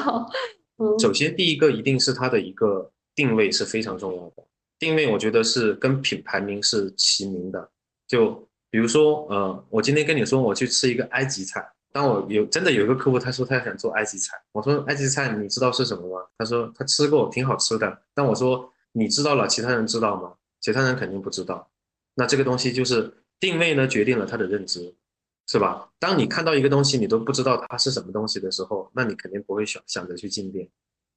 [0.76, 4.46] 嗯，首先第一个一定是它的一个定位是非常重要的，
[4.78, 7.68] 定位我觉得是跟品牌名是齐名的。
[8.06, 16.24] 就比如说，呃，我今天跟你说我去吃一个埃及菜，当我有真的有一个客户他说他想做埃及菜，我说埃及菜你知道是什么吗？
[16.38, 18.02] 他说他吃过，挺好吃的。
[18.14, 18.72] 但我说。
[18.98, 20.34] 你知道了，其他人知道吗？
[20.60, 21.70] 其他人肯定不知道。
[22.14, 24.92] 那这个东西就是定位呢，决定了他的认知，
[25.46, 25.88] 是吧？
[26.00, 30.68] 当你看到一个东西，你都不知道它是什么东西的时候，那你肯定不会想想着去进店。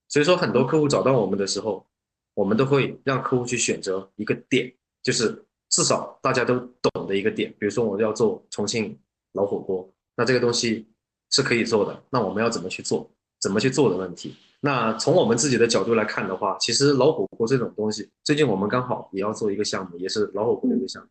[0.07, 1.87] 所以说，很多客户找到我们的时候，
[2.35, 6.59] 我们都会让客户去选择一个点，就是至少大家都
[6.93, 7.51] 懂的一个点。
[7.57, 8.95] 比如说，我要做重庆
[9.33, 10.87] 老火锅，那这个东西
[11.31, 12.03] 是可以做的。
[12.11, 13.09] 那我们要怎么去做？
[13.41, 14.35] 怎么去做的问题？
[14.63, 21.09] 那从我们自己的角度来看的话，其实老火锅这种东西，最近我们刚好也要做一个项目，也是老火锅的一个项目。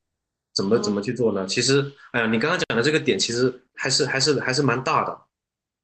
[0.54, 1.44] 怎么怎么去做呢？
[1.46, 5.18] 其实，哎呀，你刚刚讲的这个点，其实还是还是还是蛮大的。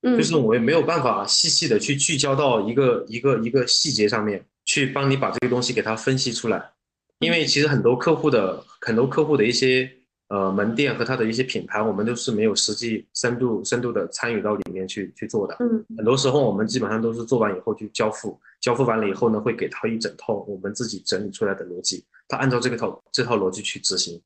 [0.02, 6.70] 嗯，就是我也没有办法细细的去聚焦到一个一个一个细节上面去帮你把这个东西给它分析出来，
[7.18, 9.90] 因为其实很多客户的很多客户的一些。
[10.28, 15.56] 呃，门店和它的一些品牌，我们都是没有实际深度、深度的参与到里面去去做的。
[15.60, 24.20] 嗯，很多时候我们基本上都是做完以后去交付，交付完了以后呢，会给他一整套我们自己整理出来的逻辑，他按照这个套这套逻辑去执行。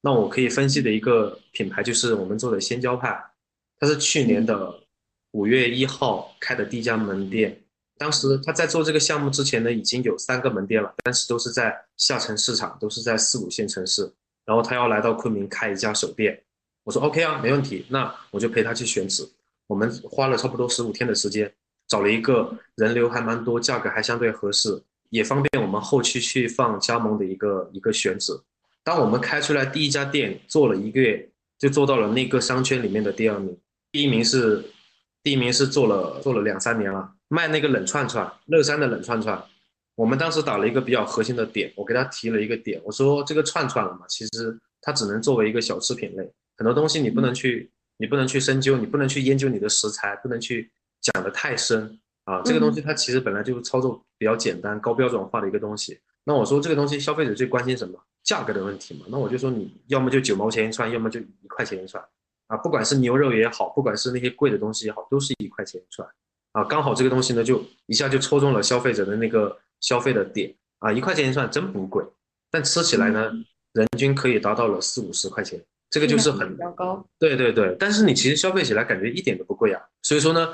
[0.00, 3.16] 那我可以分析的一个品牌就是我们做的鲜椒派，
[3.78, 4.74] 它是去年的
[5.30, 7.56] 五月一号开的第一家门店，
[7.98, 14.12] 当时他在做这个项目之前呢，已经有三个门店了，但是都是在下沉市场，都是在四五线城市。
[14.46, 16.40] 然后他要来到昆明开一家手店，
[16.84, 19.28] 我说 OK 啊，没问题，那我就陪他去选址。
[19.66, 21.52] 我们花了差不多十五天的时间，
[21.88, 24.80] 找了一个人流还蛮多、价格还相对合适，
[25.10, 28.32] 也方便我们后期去放加盟的一个一个选址。
[28.84, 31.28] 当我们开出来第一家店，做了一个月，
[31.58, 33.58] 就做到了那个商圈里面的第二名。
[33.90, 34.64] 第一名是
[35.24, 39.44] 第一名是做了做了两三年了，卖那个冷串串，乐山的冷串串。
[39.96, 52.42] 我们当时打了一个比较核心的点，我给他提了一个点，我说这个串串了嘛，其实它只能作为一个小吃品类，很多东西你不能去，你不能去深究，你不能去研究你的食材，不能去讲的太深啊。
[52.42, 55.98] 这个东西它其实本来就是操作比较简单、高标准化的一个东西。
[56.24, 57.98] 那我说这个东西消费者最关心什么？
[58.22, 59.06] 价格的问题嘛。
[59.08, 62.04] 那我就说你要么就九毛钱一串，要么就一块钱一串
[62.48, 62.56] 啊。
[62.58, 66.06] 不管是牛肉也好，不管是那些贵的东西也好，都是一块钱一串
[66.52, 66.62] 啊。
[66.64, 69.56] 刚好这个东西呢，就一下就戳中了消费者的那个。
[69.86, 72.04] 消费的点啊，一块钱一串真不贵，
[72.50, 73.30] 但吃起来呢，
[73.72, 77.06] 人均可以达到了四五十块钱，这个就是很比较高。
[77.20, 79.80] 对对对，但是你其实消费起来感觉一点都不贵啊。
[80.02, 80.52] 所以说呢，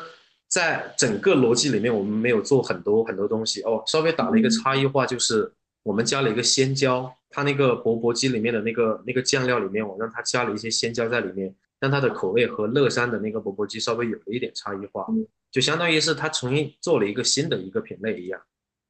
[0.48, 5.50] 在整个逻辑里面，我们没有做很多很多东西哦，稍微打了一个差异化，就是
[5.82, 15.06] 我们加了一个鲜椒，它那个钵钵鸡里面的那个那个酱料里面，我让它加了一些鲜椒在里面，让它的口味和乐山的那个钵钵鸡稍微有了一点差异化，
[15.50, 18.38] 就相当于是它重新做了一个新的一个品类一样。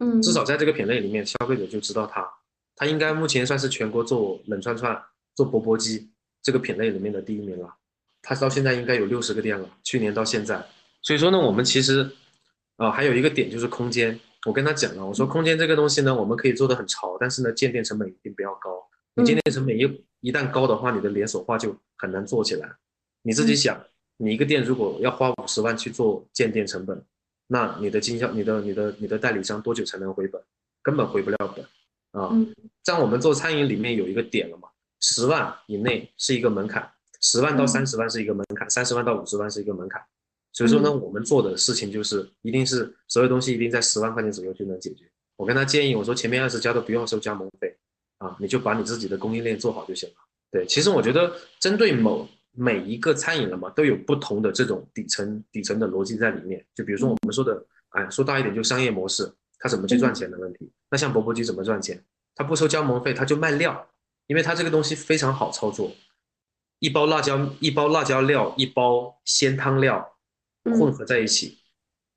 [0.03, 2.29] 嗯，至少在这个品类里面，消费者就知道它，
[2.75, 5.01] 它应该目前算是全国做冷串串、
[5.37, 6.11] 做钵钵鸡
[6.43, 7.73] 这个品类里面的第一名了。
[8.21, 10.67] 它到现在应该有六十个店了，去年到现在。
[11.03, 12.11] 所以说呢，我们其实，
[12.79, 14.19] 啊，还有一个点就是空间。
[14.45, 18.71] 我跟他讲了，我说空间这个东西呢，我们可以做的很潮，但是呢，建店成本一定不要高。
[19.15, 22.69] 你建店成本一一旦高的话，你的连锁化就很难做起来。
[23.23, 23.81] 你自己想，
[24.17, 27.05] 你一个店如果要花五十万去做建店成本。
[27.53, 30.41] 那你的经销、你的、你的、你的代理商多久才能回本？
[30.83, 31.63] 根本回不了本
[32.19, 32.33] 啊！
[32.83, 40.03] 在我们做餐饮里面有一个点了嘛，十万以内是一个门槛，十万到三十万是一个门槛，三十万到五十万是一个门槛。
[40.55, 45.05] 所以说呢，我们做的事情就是一定是所有东西一定在十万块钱左右就能解决。
[45.37, 47.77] 我跟他建议，我说前面二十家都不用收加盟费
[48.17, 50.15] 啊，你就把你自己的供应链做好就行了。
[50.51, 52.27] 对，其实我觉得针对某。
[52.53, 56.65] 每一个餐饮了嘛，都有不同的这种底层底层的逻辑在里面。
[56.75, 60.71] 就比如说我们说的，哎，说大一点就商业模式，它怎么去赚钱的问题。
[60.91, 62.03] 那像钵钵鸡怎么赚钱？
[62.35, 63.89] 它不收加盟费，它就卖料，
[64.27, 65.91] 因为它这个东西非常好操作，
[66.79, 70.17] 一包辣椒一包辣椒料，一包鲜汤料
[70.65, 71.59] 混合在一起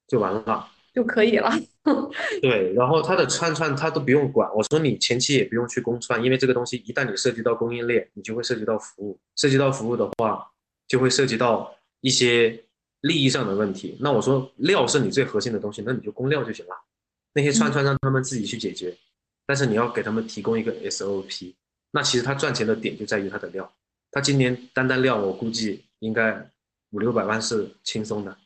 [0.07, 0.69] 就完了。
[0.95, 1.51] 就可以了。
[2.41, 4.49] 对，然后他的串串他都不用管。
[4.55, 9.19] 我说你前期也不用去供串，因为这个东西一旦你涉及到供应链，你就会涉及到服务。
[9.35, 10.49] 涉及到服务的话，
[10.87, 12.63] 就会涉及到一些
[13.01, 13.97] 利益上的问题。
[13.99, 16.73] 那我说料是你最核心的东西，那你就供料就行了。
[17.33, 18.95] 那些串串让他们自己去解决，
[19.45, 21.53] 但是你要给他们提供一个 SOP。
[21.91, 23.69] 那其实他赚钱的点就在于他的料。
[24.11, 26.49] 他今年单单料，我估计应该
[26.91, 28.37] 五六百万是轻松的。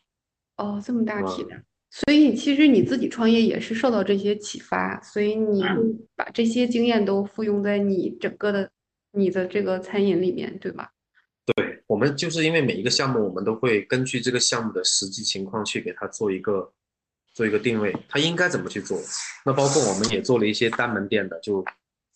[0.58, 1.62] 哦，这么大体量。
[1.92, 5.64] 所以其实你自己创业也是受到这些启发，所以你
[6.16, 8.70] 把这些经验都复用在你整个的
[9.12, 10.92] 你的这个餐饮里面，对吧？
[11.56, 16.72] 对，我们就是因为每一个项目，我们都会根据这个项目的实际情况去给它做一个
[17.34, 19.02] 做一个定位，它应该怎么去做。
[19.44, 21.66] 那包括我们也做了一些单门店的，就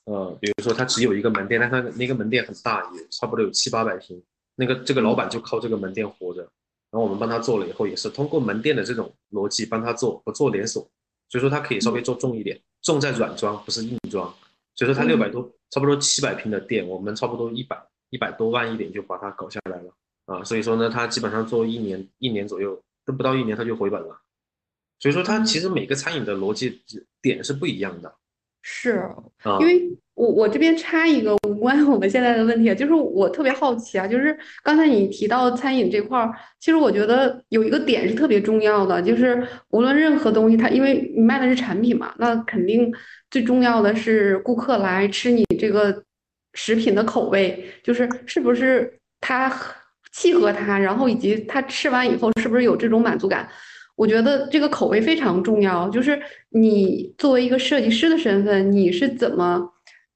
[0.05, 4.21] 呃，比如说他只有一个门店，但他那个门店很大，也差不多有七八百平，
[4.55, 6.47] 那个这个老板就靠这个门店活着。
[6.93, 10.88] 然后我们帮他做了以后，也是通过门店的这种逻辑帮他做，不做连锁，
[11.27, 14.32] 所以说他可以稍微做重一点，重在软装，不是硬装。
[14.75, 19.91] 所以说他六百多，差不多七百平的店，我们差不多一百一百多万一点就把它搞下来了
[20.25, 20.43] 啊。
[20.43, 24.21] 所以说呢，他基本上做一年一年左右，都不到一年他就回本了。
[24.99, 26.79] 所以说他其实每个餐饮的逻辑
[27.23, 28.15] 点是不一样的。
[28.65, 29.04] 是，
[29.60, 42.90] 因为我我这边插一个无关我们现在的问题，就是我特别好奇啊，就是刚才你提到餐饮这块儿，其实我觉得有一个点是特别重要的，就是无论任何东西，它因为你卖的是产品嘛，那肯定
[43.29, 46.02] 最重要的是顾客来吃你这个
[46.54, 49.52] 食品的口味，就是是不是他
[50.13, 53.50] 契合他，然后以及他吃完以后是不是有这种满足感。
[53.96, 56.19] 我觉得这个口味非常重要，就是
[56.50, 59.69] 你作为一个设计师的身份，你是怎么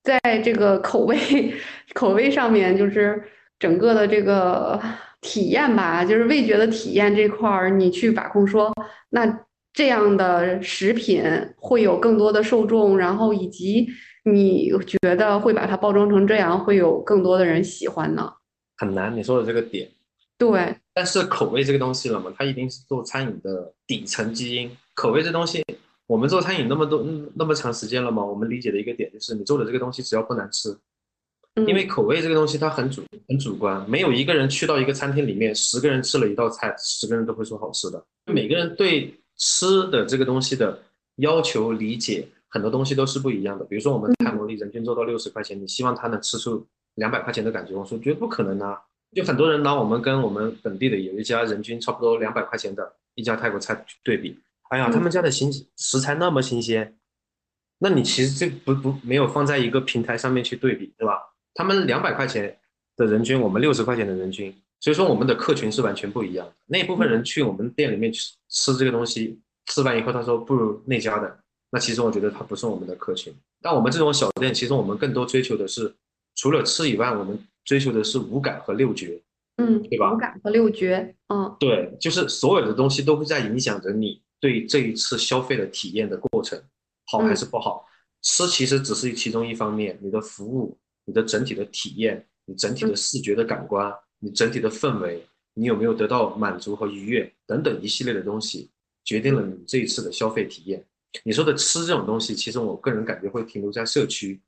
[0.03, 1.17] 在这个口味
[1.93, 3.21] 口味上面，就是
[3.59, 4.80] 整个的这个
[5.21, 8.73] 体验吧，就是味觉的体验这块儿，你去把控说，
[9.09, 9.41] 那
[9.73, 11.23] 这样的食品
[11.57, 13.88] 会有更多的受众，然后以及
[14.25, 18.34] 你觉得会把它包装成这样，会有更多的人喜欢呢？
[18.78, 19.88] 很难，你说的这个点。
[20.38, 20.75] 对。
[20.97, 25.63] 但是口味这个东西了嘛，它一定是做餐饮的底层基因，口味这东西，
[26.07, 30.75] 我们做餐饮那么多那么长时间了嘛，我们理解的一个点就是，你做的这个东西只要不难吃，
[31.67, 38.03] 因为口味这个东西它很主很主观，没有一个人去到一个餐厅里面，十个人吃了一道菜，十个人都会说好吃的。
[38.33, 40.81] 每个人对吃的这个东西的
[41.17, 43.63] 要求理解，很多东西都是不一样的。
[43.65, 48.81] 比如说我们泰摩利人均做到六十块钱，你希望他能吃出两百块钱的感觉，我说绝不可能啊。
[49.14, 54.38] 就很多人拿我们跟我们本地的有一家人均差不多两百块钱的一家泰国菜去对比，
[54.70, 56.95] 哎呀，他们家的新食材那么新鲜，
[57.80, 61.20] 那你其实这不不没有放在一个平台上面去对比，对吧？
[61.55, 62.60] 他们两百块钱
[62.95, 66.53] 的人均，我们六十块钱的人均，所以说我们的客群是完全不一样的。
[66.68, 71.39] 那一部分人去我们店里面吃吃这个东西，吃完以后他说不如那家的，
[71.72, 73.34] 那其实我觉得他不是我们的客群。
[73.62, 75.95] 但我们这种小店，其实我们更多追求的是，
[76.36, 77.39] 除了吃以外，我们。
[77.68, 79.22] 追求的是五感和六觉，
[79.57, 80.13] 嗯，对吧？
[80.13, 86.57] 五感和六觉，嗯，对，就是所有的东西都会在影响着你对这一次消费的体验的过程，
[87.07, 87.86] 好还是不好。
[88.22, 95.22] 吃其实只是其中一方面，你的服务、你的整体的体验、你整体的视觉的感官、你整体的氛围，
[95.53, 98.72] 你有没有得到满足和愉悦等等一系列的东西，
[99.03, 100.82] 决定了你这一次的消费体验。
[101.26, 104.39] 你说的吃这种东西，其实我个人感觉会停留在社区，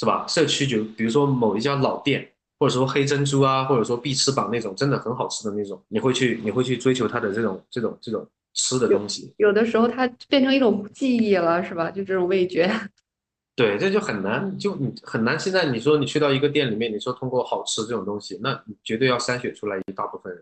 [0.00, 0.26] 是吧？
[0.26, 2.26] 社区就比如说某一家老店。
[2.62, 9.34] 或者说黑珍珠啊，或者说必吃榜那种真的很好吃的那种，你会去你会去追求它的这种这种这种吃的东西。
[9.38, 11.90] 有的时候它变成一种记忆了，是吧？
[11.90, 12.70] 就这种味觉。
[13.56, 15.36] 对，这就很难，就你很难。
[15.36, 20.40] 现在你说你去到一个店里面，你说通过好吃这种东西，那你绝对要筛选出来一大部分人，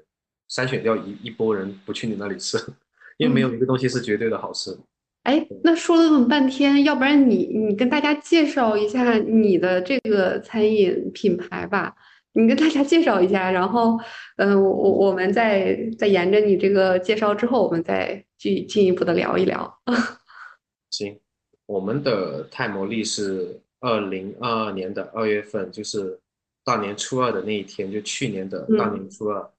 [0.50, 2.58] 筛选掉一一波人不去你那里吃，
[3.16, 4.76] 因为没有一个东西是绝对的好吃。
[5.22, 11.94] 哎，那说了这么半天，要不然你你跟大家介绍一下你的这个餐饮品牌吧。
[12.32, 13.98] 你跟大家介绍一下，然后，
[14.36, 19.80] 嗯，我我我们再再沿着你这个介绍之后，我们再进进一步的聊一聊。
[20.90, 21.18] 行，
[21.66, 26.20] 我们的泰魔力是二零二二年的二月份，就是
[26.62, 29.50] 大年初二的那一天，就去年的大年初二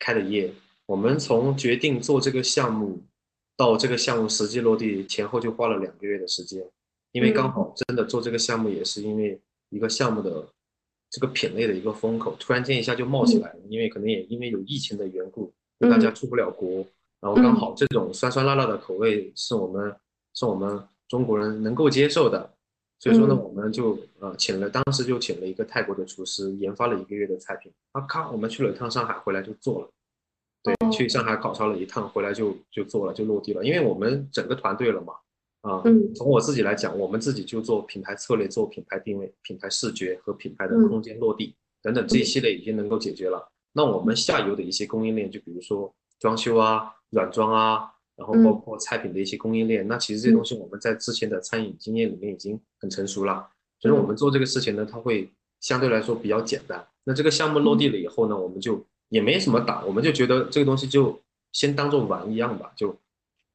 [0.00, 0.52] 开的业。
[0.86, 3.00] 我们从决定做这个项目
[3.56, 6.60] 到这个项目实际落地前后就花了两个月的时间，
[7.12, 10.48] 因为刚好真的做这个项目也是因为一个项目的。
[11.12, 16.84] 这个品类的一个风口突然间一下就冒起来了，因为可能也因为有疫情的缘故，大家出不了国，
[17.20, 19.94] 然后刚好这种酸酸辣辣的口味是我们
[20.32, 22.50] 是我们中国人能够接受的，
[22.98, 29.88] 所以说呢，我们就呃请了，当时就请了一个泰国的厨师研发了一个月的菜品，啊咔，我们去了一趟上海，回来就做了，
[30.62, 35.12] 对，去上海考察了一趟，回来就就做了，就落地了，因为我们整个团队了嘛。
[35.62, 35.80] 啊，
[36.14, 43.48] 从我自己来讲，我们自己就做品牌策略、做品牌定位、品牌视觉和品牌的空间落地等等这一系列已经能够解决了。
[43.72, 53.48] 那我们下游的一些供应链，就比如说装修啊、软装啊，然后包括菜品的一些供应链，那其实这些东西我们在之前的餐饮经验里面已经很成熟了。
[53.78, 56.84] 所以我们做这个事情呢，它会相对来说比较简单。
[57.04, 62.96] 那这个项目落地了以后呢，我们就也没什么打，我们就觉得这个东西就先当做玩一样吧，就。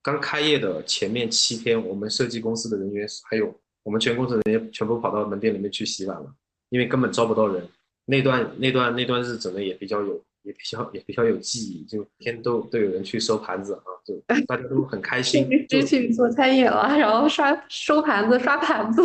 [0.07, 3.53] 刚开业的前面七天，我们设计公司的人员还有
[3.83, 6.33] 我们全公司人员全部跑到门店里面去洗碗了，
[6.69, 7.61] 因为根本招不到人。
[8.05, 15.45] 那段那段那段日子呢，也比较有也比较也比较有记忆，就天都都有人去收盘子啊，就大家都很开心。
[15.67, 19.01] 就去做餐饮了，然后刷收盘子、刷盘子，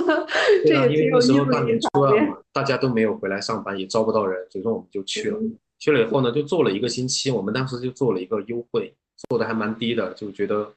[0.64, 5.40] 这也因为那时候大年初二嘛，大家都没有回来上班，也招不到人，所以说我们就去了。
[5.80, 8.94] 去了以后呢，就做了一个星期，我们当时就做了一个优惠，
[9.28, 10.72] 做的还蛮低的，就觉得。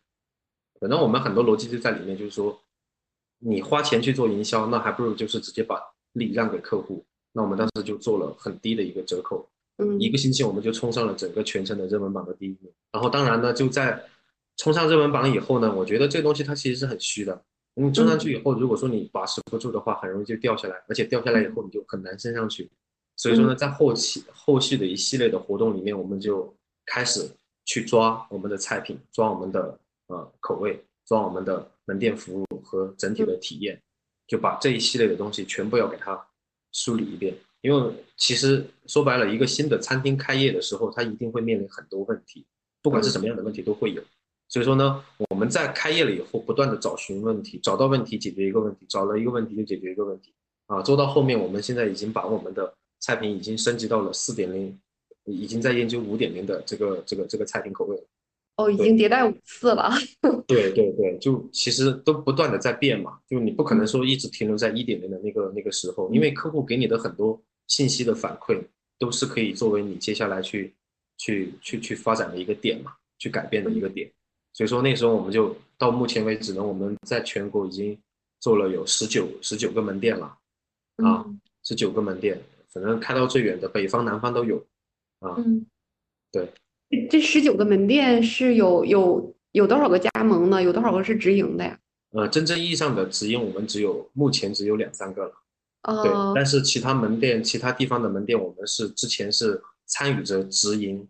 [0.86, 2.62] 可能我们很多逻辑就在里面，就是说，
[3.40, 5.82] 你花钱去做营销，那还不如就是直接把
[6.14, 7.04] 利让给客户。
[7.34, 12.72] 那我们当时就做了很低的一个折扣，嗯，一个星期我们就冲上了整个全程的热门榜的第一名。
[12.92, 14.00] 然后当然呢，就在
[14.58, 17.44] 冲上热门榜以后呢，我觉得这个东西它其实是很虚的。
[17.74, 22.70] 你冲上去以后，如果说你把持不住的话，很容易就掉下来，而且掉下来以后你就很难升上去。
[23.16, 26.56] 所以说呢，在后期后续的一系列的活动里面，我们就
[26.86, 27.28] 开始
[27.66, 29.80] 去抓我们的菜品，抓我们的。
[30.08, 33.82] 呃，口味抓我们的门店服务和整体的体验，
[34.28, 36.28] 就把这一系列的东西全部要给它
[36.72, 37.36] 梳理一遍。
[37.62, 42.46] 因为其实说白了，一个新的餐厅开业的时候，它一定会面临很多问题，
[42.84, 44.04] 不管是什么样的问题都会有。
[44.48, 50.32] 所以说呢，我们在开业了以后，不断的找寻问题，找到问题解决一个问题，找了一个问题就解决一个问题
[50.68, 50.84] 啊。
[50.84, 54.80] 做到后面，我们现在已经把我们的菜品已经升级到了四点零，
[55.24, 58.04] 已经在研究五点零的这个这个这个菜品口味了。
[58.58, 59.92] 哦，已经迭代五次了。
[60.48, 68.62] 对对对，就其实都不断的在变嘛，就你不可能说一直停留在一点零的那个那个时候，因为客户给你的很多信息的反馈
[68.98, 70.74] 都是可以作为你接下来去
[71.18, 74.10] 去去去发展的一个点嘛，去改变的一个点。
[74.54, 77.98] 所以说那时候我们就到目前为止呢，我们在全国已经
[78.40, 80.38] 做了有十九十九个门店了，
[81.04, 81.26] 啊，
[81.64, 84.58] 十九个门店，反正开到最远的北方南方都有，
[85.20, 85.66] 啊，嗯，
[86.32, 86.50] 对，
[86.90, 90.62] 这这十九个门店是有有有多少个加盟呢？
[90.62, 91.80] 有多少个是直营的呀？
[92.12, 101.08] 呃，真正意义上的直营我们只有目前只有两三个了，对，但是其他门店其他地方的门店我们是之前是参与着直营，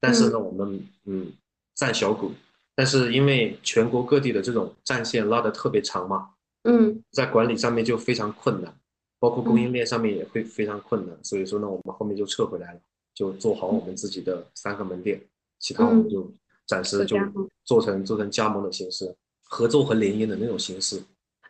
[0.00, 1.32] 但是呢我们嗯
[1.74, 2.32] 占小股。
[2.76, 6.30] 但是因为全国各地的这种战线拉得特别长嘛，
[6.64, 8.74] 嗯，在管理上面就非常困难，
[9.20, 12.80] 包括供应链上面也会非常困难，所以说呢，我们后面就撤回来了，
[13.14, 15.20] 就做好我们自己的三个门店，
[15.58, 16.30] 其他我们就
[16.66, 17.16] 暂时就
[17.64, 21.00] 做成做成加盟的形式，合作和联姻的那种形式。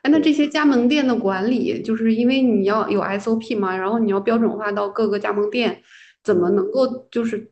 [0.03, 5.83] 哎，那这些加盟店的管理，就是因为你要有 SOP 嘛，然后你要标准化到各个加盟店，
[6.23, 7.51] 怎么能够就是？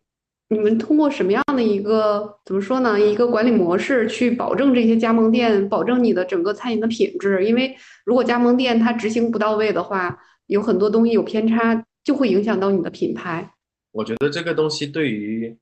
[0.49, 3.01] 你们通过什么样的一个怎么说呢？
[3.01, 7.43] 一个管理模式去保证这些加盟店，保证你的整个餐饮的品质？
[7.47, 13.55] 因为如果加盟店它执行不到位的话，有很多东西有偏差，就会影响到你的品牌。
[13.93, 15.57] 我觉得这个东西对于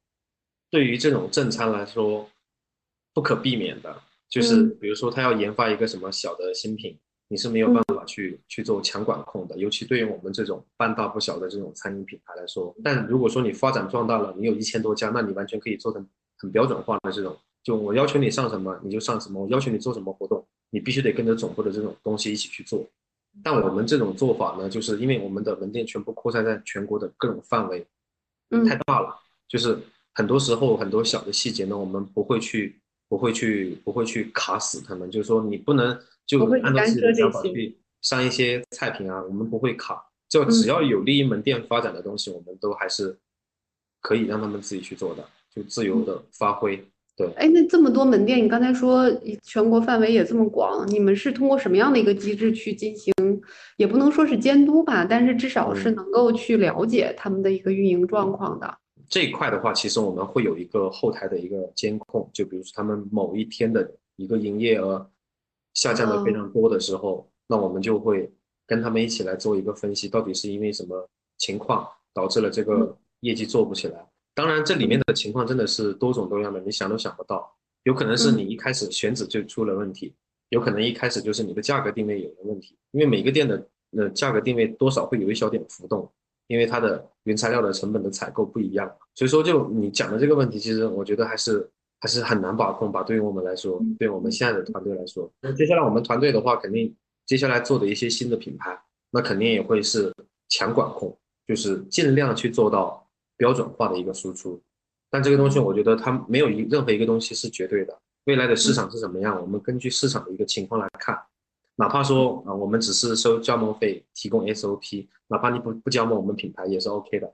[0.70, 2.30] 对于这种正餐来说
[3.12, 6.98] 不可避免的，就是比如说他要研发一个什么小的新品。
[7.32, 12.74] 你是没有办法去去做强管控的，尤其对于我们这种半大不小的这种餐饮品牌来说。
[12.82, 16.04] 但如果说你发展壮大了，你有一千多家，那你完全可以做成
[16.38, 17.38] 很标准化的这种。
[17.62, 22.84] 就我要求你上什么，你就上什么；我要求你做什么活动，你必须得跟着总部的这种东西一起去做。
[23.44, 27.86] 但我们这种做法呢，就是因为我们的门店全部扩散在全国的各种范围，
[28.68, 29.14] 太大了，
[29.48, 29.78] 就是
[30.14, 35.98] 很多时候很多小的细节呢，我们不会去不会去不会去卡死他们，就是说你不能。
[36.26, 40.00] 就按照自己的想法去上一些菜品啊，我们不会卡。
[40.28, 43.18] 就只要有利于门店发展的东西，我们都还是
[44.00, 46.76] 可以让他们自己去做的，就自由的发挥。
[47.16, 49.10] 对，哎，那这么多门店，你刚才说
[49.42, 53.12] 全国范围也这么广，你们是通过什么样的一个机制去进行？
[53.76, 58.78] 也不能说是监督吧，但是至少是能够去了解他们的一个运营状况的。
[59.08, 65.10] 这一块的话，其实我们会有一个后台的一个监控，就比如说他们某一天的一个营业额。
[65.72, 68.28] 下降的非常多的时候，那我们就会
[68.66, 74.04] 跟他们一起来做一个分析，到底是因为什么情况导致了这个业绩做不起来？
[74.34, 77.56] 当然，这里面的情况真的是多种多样的，你想都想不到。
[77.84, 80.12] 有可能是你一开始选址就出了问题，
[80.50, 82.76] 有可能一开始就是你的价格定位有了问题。
[82.92, 86.08] 因为每个店的呃价格定位多少会有一小点浮动，
[86.46, 88.94] 因为它的原材料的成本的采购不一样。
[89.14, 91.68] 所以说，就你讲的这个问题，其实我觉得还是。
[92.02, 96.96] 还是很难把控吧，对于我们来说，对我们现在的团队来说，那接下来我们团队的话，肯定
[97.26, 98.74] 接下来做的一些新的品牌，
[99.10, 100.10] 那肯定也会是
[100.48, 101.14] 强管控，
[101.46, 104.58] 就是尽量去做到标准化的一个输出。
[105.10, 108.00] 但这个东西，我觉得它没有一任何一个东西是绝对的。
[108.24, 111.18] 未来的市场是怎么样，我们根据市场的一个情况来看，
[111.76, 117.32] 哪怕说啊，我们只是收加盟费，提供 SOP，哪怕你不不加盟我们品牌也是 OK 的。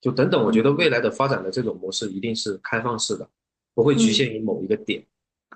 [0.00, 3.28] 就等等，我觉得未来的发展的这种模式一定是开放式的。
[3.76, 5.04] 不会局限于某一个点，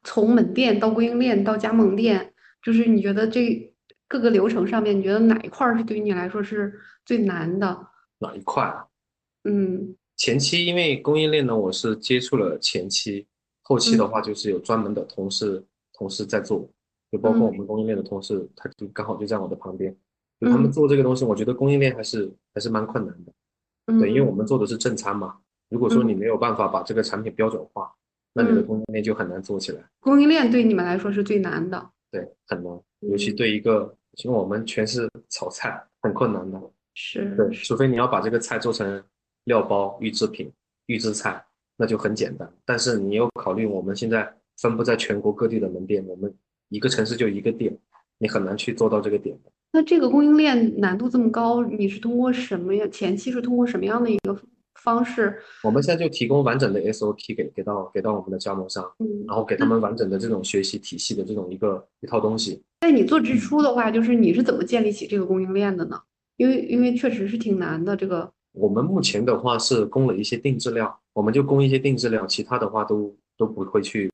[0.03, 3.73] 从门店到供应链到加盟店，就是你觉得这
[4.09, 7.87] 各个流程上面，你觉得哪一块是对于你来说是最难的？
[8.19, 8.75] 哪一块？
[9.45, 13.29] 嗯，前期因为供应链呢，我是接触了前期，
[13.69, 15.63] 后期的话就是有专门的同事
[15.93, 16.67] 同事在做，
[17.13, 19.95] 就包括我们供应链的同事，他就刚好就在我的旁边，
[20.41, 23.33] 就他们做这个东西，我觉得供应链还是还是蛮困难的，
[24.01, 25.37] 对，因为我们做的是正餐嘛，
[25.69, 27.93] 如果说你没有办法把这个产品标准化。
[28.35, 29.83] 那你的供应链就很难做起来。
[29.99, 33.93] 供应链对你们来说是最难的，对，很难，尤其对一个，
[34.23, 36.61] 因为我们全是炒菜，很困难的。
[36.95, 39.03] 是，对，除非你要把这个菜做成
[39.45, 40.53] 料包、预制品、
[40.87, 41.45] 预制菜，
[41.79, 42.53] 那就很简单。
[42.67, 46.35] 但是你又考虑我们现在分布在全国各地的门店，我们
[46.69, 47.75] 一个城市就一个店，
[48.19, 49.51] 你很难去做到这个点的。
[49.73, 52.87] 那这个供应链难度这么高，你是通过什么呀？
[52.89, 54.39] 前期是通过什么样的一个？
[54.85, 62.63] 方式，我们现在就提供完整的 SOP 给给到给到我们的加盟商，嗯，然后给他们完整的这种学习体系的这种一个一套东西。
[62.81, 66.01] 在你做支出的话，就是你是怎么建立起这个供应链的呢？
[66.37, 67.97] 因为因为确实是挺难的。
[67.97, 74.13] 这个我们目前的话是供了一些定制料，我们就供一些定制料，其他的话都都不会去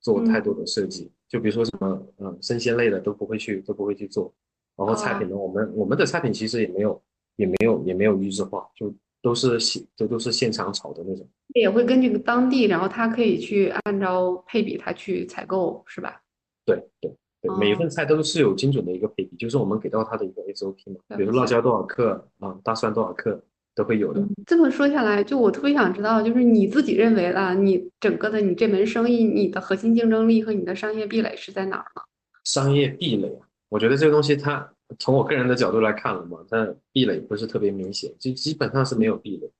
[0.00, 1.10] 做太多的设计。
[1.28, 4.32] 就比如说什么嗯生鲜类的都不会去都不会去做。
[4.76, 7.02] 然后菜品呢，我们我们的菜品其实也没有
[7.36, 8.92] 也没有也没有预制化，就。
[9.22, 16.22] 都是现这都是现场炒的那种，也会根据当地，然后他可以去按照配比，他去采购，是吧？
[16.64, 21.18] 对对对，每一份菜都是有精准的一个配比，就是我们给到他的一个 SOP 嘛。
[21.18, 23.44] 比如辣椒多少克啊，大蒜多少克，
[23.74, 24.22] 都会有的。
[24.46, 32.02] 这么说下来，就我特别想知道，就是你自己认为啊，你整个的你这门生意，你的核心竞争力和你的商业壁垒是在哪儿呢？
[32.44, 34.68] 商业壁垒，我觉得这个东西它
[34.98, 39.50] 从我个人的角度来看了嘛，它壁垒不是特别明显，就基本上是没有壁垒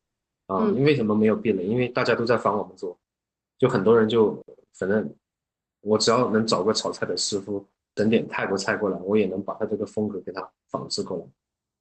[0.46, 0.66] 啊。
[0.76, 1.64] 因为什么没有壁垒？
[1.64, 2.98] 因为大家都在仿我们做，
[3.58, 4.42] 就很多人就
[4.74, 5.08] 反正
[5.82, 11.24] 我只要能找个炒菜的师傅，整点泰国菜过来，我也能把他这个风格给他仿制过来。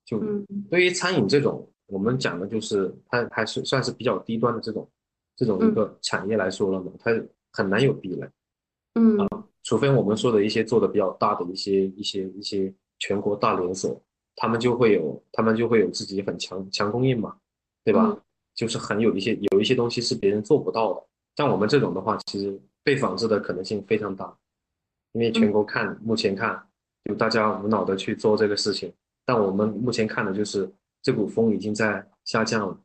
[0.06, 0.22] 就
[0.70, 1.68] 对于餐饮这种。
[1.90, 4.88] 我们讲的就是它还是算是比较低端的这种
[5.36, 7.12] 这种一个产业来说了嘛，它
[7.52, 8.30] 很难有壁垒，
[8.96, 9.18] 嗯。
[9.18, 9.28] 啊，
[9.64, 14.02] 除非我们说的一些做的比较大的一些一些一些全国大连锁，
[14.36, 17.36] 他们就会有他们就会有自己很强强供应嘛，
[17.84, 18.18] 对吧？
[18.56, 21.04] 就是很有一些有一些东西是别人做不到的，
[21.38, 24.38] 像我们这种的话，其实被仿制的可能性非常大，
[25.14, 26.62] 因为全国看目前看
[27.06, 28.94] 就大家无脑的去做这个事情，
[29.26, 30.72] 但我们目前看的就是。
[31.02, 32.78] 这股风已经在下降了，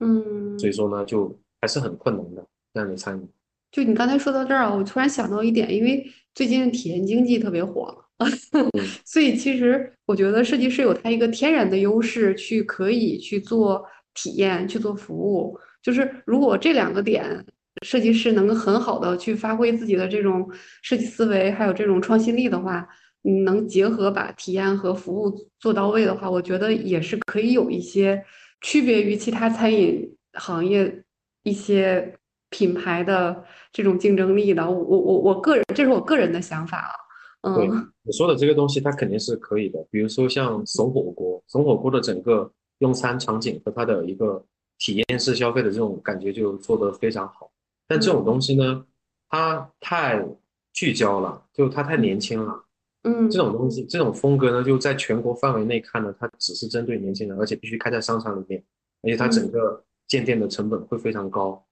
[0.00, 3.28] 嗯，所以说呢，就还是很困难的这样的餐饮。
[3.70, 8.04] 就你刚才说到这儿啊，我突然想到一点，因为最近体验经济特别火，
[9.04, 13.84] 所以其实我觉得设计师有他一个天然的优势，去可以去做
[14.14, 15.58] 体验，去做服务。
[15.82, 17.44] 就是如果这两个点，
[17.82, 20.50] 设计师能够很好的去发挥自己的这种
[20.82, 22.88] 设计思维，还有这种创新力的话。
[23.22, 28.24] 你能结合把体验和服务做到位的话，我觉得也是可以有一些
[28.60, 31.02] 区别于其他餐饮行业
[31.44, 32.16] 一些
[32.50, 34.68] 品牌的这种竞争力的。
[34.68, 36.94] 我我我我个人，这是我个人的想法啊。
[37.42, 39.84] 嗯，你说的这个东西，它肯定是可以的。
[39.90, 44.44] 比如说像怂火锅，怂火锅的整个用餐场景和它的一个
[44.78, 47.50] 体验式消费的这种感觉就做得非常好。
[47.88, 48.84] 但这种东西呢，
[49.28, 50.24] 它太
[50.72, 52.64] 聚焦了，就它太年轻了。
[53.04, 58.62] 嗯，这种东西，这种风格呢，就在全国范围内看呢，它只是针对年轻人，而且必须开在商场里面，
[59.02, 61.64] 而且它整个建店的成本会非常高。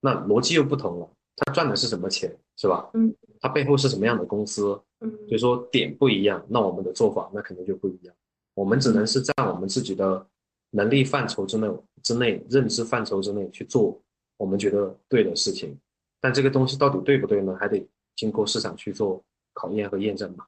[0.00, 2.90] 那逻辑又不同了，它赚的是什么钱，是吧？
[2.94, 4.80] 嗯，它背后是什么样的公司？
[5.00, 8.14] 嗯，所以说点不一样，那我们的做法那肯定就不一样。
[8.54, 10.26] 我们只能是在我们自己的
[10.70, 11.68] 能力范畴之内、
[12.02, 14.00] 之内认知范畴之内去做
[14.36, 15.78] 我们觉得对的事情。
[16.20, 17.56] 但这个东西到底对不对呢？
[17.60, 19.22] 还得经过市场去做
[19.52, 20.44] 考验和验证嘛。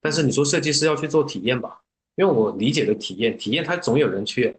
[0.00, 1.82] 但是你说设计师要去做体验吧，
[2.16, 4.56] 因为我理解的体验，体验它总有人去，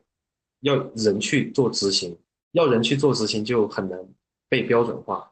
[0.62, 2.18] 要人去做执行，
[2.52, 4.00] 要人去做执行就很难
[4.50, 5.32] 被标准化，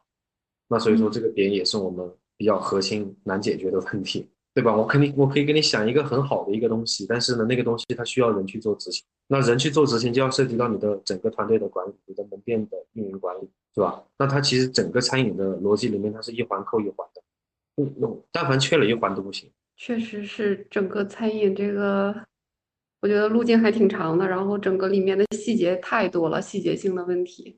[0.68, 4.76] 那所以说这个点也是我们比较核心难解决的问题，对吧？
[4.76, 14.04] 我肯定我可以给你想一个很好的一个东西，但是呢，那个东西它需要人去做执行，那人去做执行就要涉及到你的整个团队的管理，你的门店的运营管理，是吧？
[14.18, 17.22] 那它其实整个餐饮的逻辑里面，它是一环扣一环的，
[17.84, 19.50] 嗯，但凡缺了一环都不行。
[19.82, 22.14] 确实是整个餐饮这个，
[23.02, 27.58] 我觉得路径还挺长的，然后整个里面的细节太多了，细节性的问题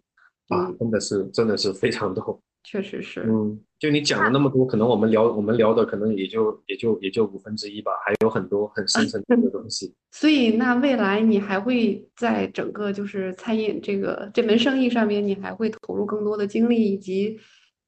[0.49, 2.39] 啊，真的是真的是非常多。
[2.63, 9.91] 确实是，嗯，就你讲了那么多，可能我们聊我们聊的可能也就也就也就五分之一吧，还有很多很深层次的东西。
[10.11, 17.39] 所以那未来你还会在整个就是餐饮这个这门生意上面，你还会投入更多的精力以及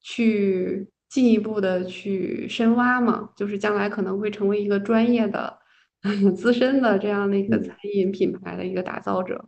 [0.01, 0.87] 去。
[1.13, 5.59] 进一步的去深挖嘛，就是将来可能会成为一个专业的、
[6.35, 9.45] 资深的这样的一个餐饮品牌的一个打造者。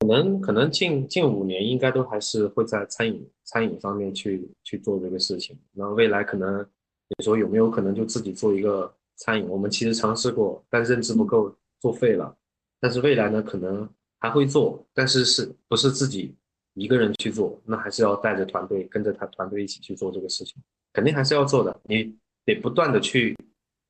[0.00, 5.58] 我们可能近近五年应该都还是会在餐饮餐饮方面去去做这个事情。
[5.74, 9.48] 然后未来可能你说有没有可能就自己做一个餐饮？
[9.48, 12.32] 我们其实尝试过，但认知不够，做废了。
[12.78, 13.88] 但是未来呢，可能
[14.20, 16.36] 还会做，但是是不是自己？
[16.78, 20.56] 一个人去做，那还是要带着团队，跟着他团队一起去做这个事情，
[20.92, 21.80] 肯定还是要做的。
[21.84, 22.14] 你
[22.44, 23.36] 得不断的去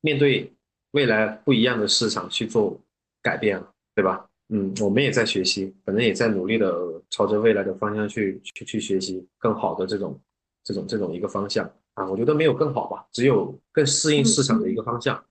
[0.01, 0.51] 面对
[0.91, 2.79] 未来不一样的市场去做
[3.21, 3.61] 改变，
[3.93, 4.25] 对吧？
[4.49, 6.73] 嗯，我们也在学习，反正也在努力的
[7.11, 10.19] 朝着未来的方向去去去学习更好的这种
[10.63, 12.09] 这种这种一个方向啊。
[12.09, 15.23] 我觉得没有更好吧，只有更适应市场的一个方向。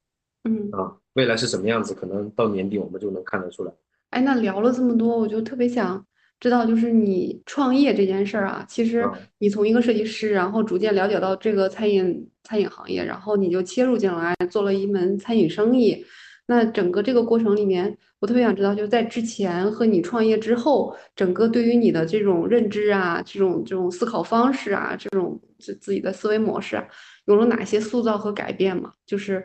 [0.45, 3.73] 嗯啊，未来是什么样子，可能到年底我们就能看得出来。
[4.11, 6.07] 哎，那聊了这么多，我就特别想。
[6.41, 9.05] 知道就是你创业这件事儿啊，其实
[9.39, 16.05] 你从一个设计师，然后逐渐了解到这个餐饮餐饮行业，然后你就切入进来做了一门餐饮生意。
[16.47, 26.87] 那整个这个过程里面，我特别想知道，就是在之前和你创业之后，整个对于你的这种认知啊，这种这种思考方式啊，这种自自己的思维模式啊，
[27.27, 28.93] 有了哪些塑造和改变吗？
[29.05, 29.45] 就是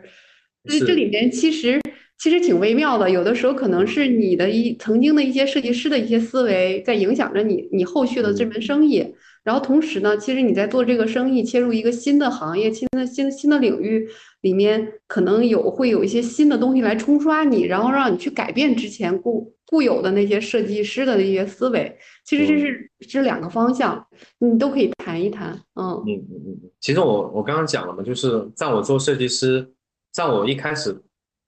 [0.66, 1.78] 所以这里面其实
[2.18, 3.10] 其实挺微妙的。
[3.10, 9.14] 有的时候可能是你的一曾经的一些设计师的一些思维在影响着你，你后续的这门生意。
[9.42, 14.08] 然后同时呢，其实你在做这个生意，切入一个新的行业、新的新新的领域
[14.40, 21.94] 里面，可能有会有一些新的东西来冲刷你，然后让你去改变之前固固有的那些设计师的一些思维。
[22.24, 24.06] 其实这是这两个方向，
[24.38, 25.52] 你都可以谈一谈。
[25.74, 26.70] 嗯嗯嗯嗯。
[26.80, 29.68] 其实我我刚刚讲了嘛，就是在我做设计师，
[30.10, 30.98] 在我一开始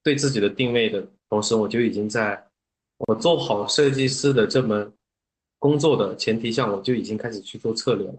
[0.07, 2.41] 对自己的定位的同时，我就已经在
[3.09, 4.93] 我做好设计师的这门。
[5.59, 8.15] 工作的前提下，我就已经开始去做策略了。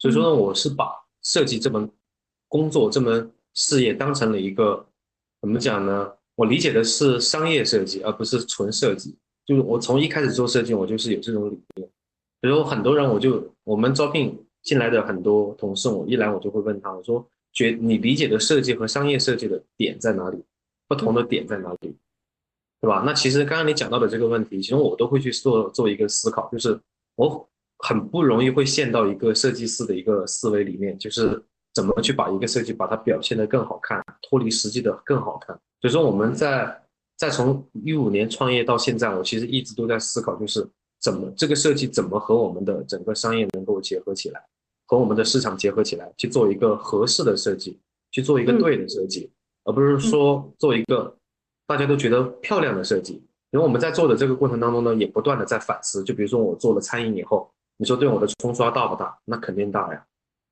[0.00, 1.88] 所以说呢，我是把设计这门
[2.48, 4.84] 工作、这门事业当成了一个
[5.40, 6.12] 怎么讲呢？
[6.34, 9.16] 我理解的是商业设计，而不是纯设计。
[9.46, 11.88] 就是我从一开始做设计，我就是有这种理念。
[12.40, 20.42] 比如很多人，我就我们招聘进来的很多同事，我一来我就会问他，我说：觉你理解的设计和商业设计的点在哪里？
[20.90, 21.96] 不同的点在哪里？
[22.82, 23.04] 对吧？
[23.06, 26.78] 那其实刚刚你讲到的这个问题，其实我都会去做做一个思考，就是。
[27.16, 31.42] 我很不容易会陷到一个设计师的一个思维里面，就是
[31.74, 35.54] 怎么去把一个设计把它表现得更好看，脱离实际的更好看。
[35.82, 36.82] 所以说我们在
[37.18, 40.66] 在从一五年创业到现在，我其实一直都在思考，就是
[40.98, 44.42] 怎么这个设计怎么和我们的整个商业能够结合起来，
[44.86, 47.78] 和我们的市场结合起来，去做一个合适的设计，
[48.12, 49.30] 去做一个对的设计，
[49.64, 51.16] 而不是说做一个
[51.66, 53.22] 大家都觉得漂亮的设计。
[53.52, 56.04] 因为我们在做的这个过程当中呢，也不断的在反思。
[56.04, 59.18] 就比如说我做了餐饮以后，你说对我的冲刷大不大？
[59.24, 60.04] 那肯定大呀，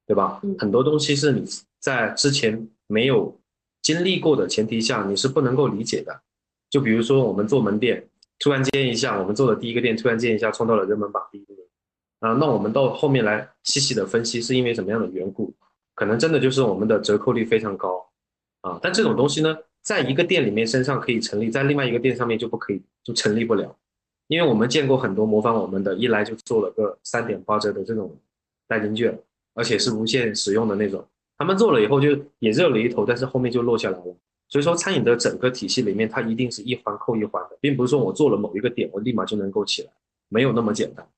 [0.04, 0.40] 对吧？
[0.59, 1.44] 很多东西是你
[1.80, 3.38] 在之前没有
[3.82, 6.20] 经历过的前提下，你是不能够理解的。
[6.70, 8.04] 就比如说我们做门店，
[8.40, 11.56] 突然间一下，我们做的第一个店，突然间一下冲到了热门榜第一名
[12.18, 15.54] 啊，那我们到后面来细细的分析，是因为什么样的缘故？
[15.94, 18.04] 可能真的就是我们的折扣率非常高
[18.61, 18.78] 啊。
[18.82, 19.56] 但这种东西呢？
[19.80, 23.74] 在一个店里面身上可以成立，在另外一个店上面就不可以，就成立不了。
[24.26, 28.14] 因为我们见过很多模仿我们的，一来就做了个三点八折的这种
[28.66, 29.18] 代金券，
[29.54, 31.02] 而且是无限使用的那种。
[31.38, 34.16] 他们做了以后就也热了一头，但是后面就落下来了。
[34.50, 39.90] 所以说，餐饮的整个体系里面，它一定是一环扣一环的，并不是说我做了某一个点，我立马就能够起来，
[40.28, 41.09] 没有那么简单。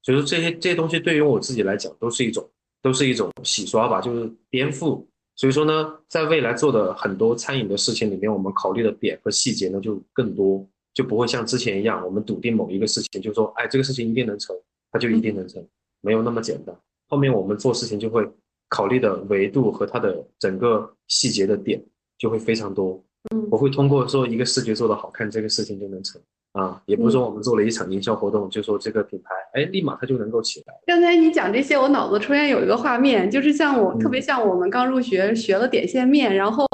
[0.00, 2.48] 所以说，这些这些东西对于我自己来讲，都是一种
[2.80, 5.04] 都是一种洗刷吧，就是颠覆。
[5.36, 10.64] 所以说呢，在未来做的很多餐饮的事情里面，我们考虑的点和细节呢就更多，
[10.94, 14.54] 就不会像之前一样，我们笃定某一个事情，就说，哎，这个事情一定能成，
[14.92, 15.66] 它就一定能成，
[16.00, 16.74] 没有那么简单。
[17.08, 18.24] 后面我们做事情就会
[18.68, 21.84] 考虑的维度和它的整个细节的点
[22.16, 23.02] 就会非常多。
[23.30, 26.20] 嗯，我会通过说一个视觉做的好看，这个事情就能成。
[26.54, 30.74] 啊，也不是说我们做了一场营销活动，就说这个品牌，哎，立马它就能够起来。
[30.86, 36.66] 刚才你讲这些，我脑子出现有一个画面，就是像我特别像我们刚入学学了点线面，然后。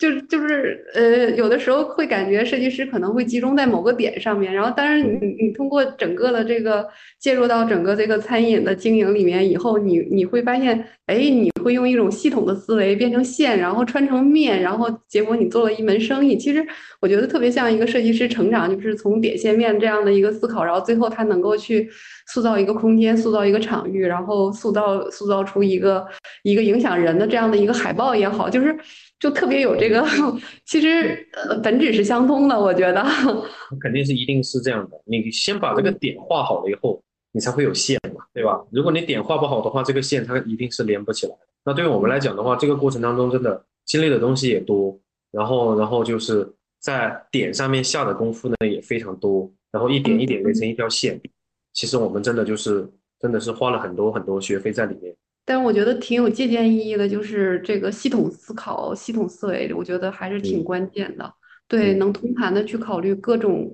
[0.00, 6.88] 就就是呃，有的时候会感觉设计师可能会集中在某个点上面，然后当然你你通过整个的这个
[7.18, 16.34] 介入到整个这个餐饮的经营里面以后，你你会发现，哎，你会用一种系统的思维变成线，然后穿成面，然后结果你做了一门生意。
[16.34, 16.66] 其实
[17.02, 21.86] 我觉得特别像一个设计师成长，就是从点线面这样的一个思考，然后最后他能够去
[22.28, 26.06] 塑造一个空间，塑造一个场域，然后塑造塑造出一个
[26.42, 28.74] 一个影响人的这样的一个海报也好，就是。
[29.20, 30.02] 就特别有这个，
[30.64, 33.04] 其实呃本质是相通的，我觉得。
[33.80, 37.00] 肯定是一定是这样的，你先把这个点画好了以后，
[37.32, 38.64] 你才会有线嘛，对吧？
[38.72, 41.34] 如果你点画不好的话，这个线它一定是连不起来。
[41.64, 44.98] 那对于我们来讲的话，这个过程当中真的经历的东西也多，
[45.30, 46.50] 然后然后就是
[46.80, 51.20] 在点上面下的功夫呢也非常多，然后一点一点连成一条线，
[51.74, 52.90] 其实我们真的就是
[53.20, 55.14] 真的是花了很多很多学费在里面。
[55.50, 61.28] 但我觉得挺有借鉴意义的，就是这个系统思考、系统思维，我觉得还是挺关键的。
[61.66, 63.72] 对，能通盘的去考虑各种。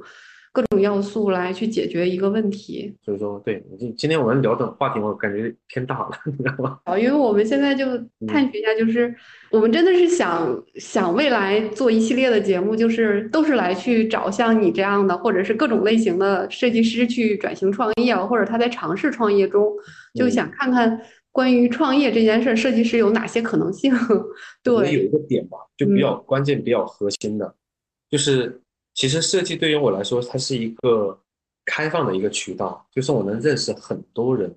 [0.57, 6.79] 各种要素来去解决一个问题，所以说，对今今天我们聊的话题，我感觉偏大了，你知道吗？
[6.85, 7.85] 啊，因为我们现在就
[8.27, 9.15] 探寻一下，就是
[9.51, 19.71] 我们真的是想想未来做一系列的节目，就是都是来去找像你这样的，或者是各种类型的设计师去转型创业，或者他在尝试创业中，
[20.15, 20.99] 就想看看
[21.37, 23.93] 关于创业这件事，设计师有哪些可能性。
[24.65, 27.55] 对，有一个点吧，就比较关键、比较核心的，
[28.09, 28.59] 就是。
[28.99, 31.21] 其实设计对于我来说，它是一个
[31.67, 34.51] 开放的一个渠道，就是我能认识很多人，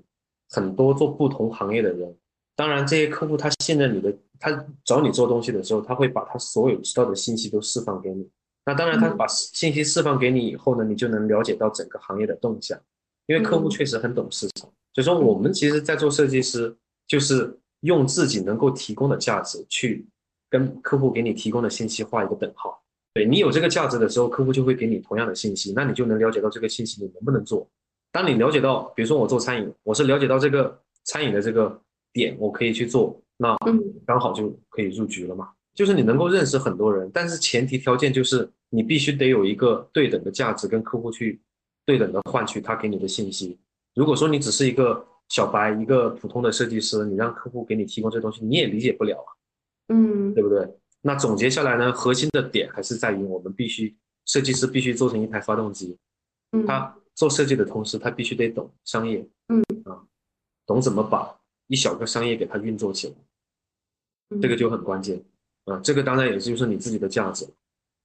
[0.49, 2.15] 很多做不同行业的人。
[2.55, 8.25] 当然，这些客户他信任你的，他找你做东西的时候，他会把他所有知道的信息都释放给你。
[8.65, 12.79] 那当然，他把信息释放给你以后呢，你就能了解到整个行业的动向。
[13.27, 14.71] 因为客户确实很懂市场，
[15.01, 16.75] 所以说我们其实，在做设计师，
[17.07, 20.05] 就是用自己能够提供的价值去
[20.49, 22.81] 跟客户给你提供的信息画一个等号。
[23.13, 27.67] 对你有这个价值的时候，客户就会给你同样的信息，那你就能了解到这个信息你能不能做。
[28.11, 31.79] 当你了解到，比如说我做餐饮，我是了解到这个餐饮的这个
[32.11, 33.55] 点，我可以去做，那
[34.05, 35.49] 刚好就可以入局了嘛。
[35.73, 41.39] 就是你能够认识很多人，但是前提条件就是你必须得有一个对等的价值跟客户去
[41.85, 43.57] 对等的换取他给你的信息。
[43.95, 49.29] 如果说你只是一个小白，一个普通的设计师，你让客户给你提供这东西，你也理解不了啊，
[49.89, 50.67] 嗯，对不对？
[51.01, 55.97] 那总结下来呢，核心的点还是在于我们必须设计师必须做成一台发动机，
[56.67, 60.03] 他做设计的同时，他必须得懂商业，嗯啊，
[60.65, 63.13] 懂怎么把一小个商业给它运作起来，
[64.41, 65.23] 这个就很关键
[65.65, 65.79] 啊。
[65.83, 67.47] 这个当然也就是你自己的价值。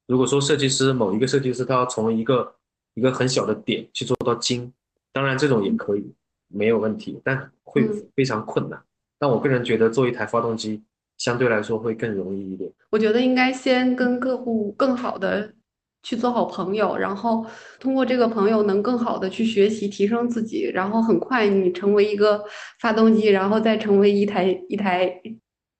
[0.06, 2.54] 如果说设计师某一个设计师他要从一个
[2.94, 4.72] 一个很小的点去做到精，
[5.14, 6.12] 当然这种也可以
[6.48, 8.78] 没有问题，但会非常困难。
[9.18, 10.82] 但我个人觉得做一台发动机。
[11.16, 12.68] 相对来说会更容易一点。
[12.90, 15.54] 我觉得应该先跟客户更好的
[16.02, 17.46] 去做好朋友，然后
[17.78, 22.44] 通过这个朋友能更好的去学习提升自己，然后很快你成为一个
[22.80, 25.08] 发动机，然后再成为一台一台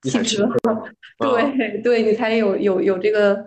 [0.03, 0.49] 汽车。
[1.19, 3.45] 对对，你才有有有这个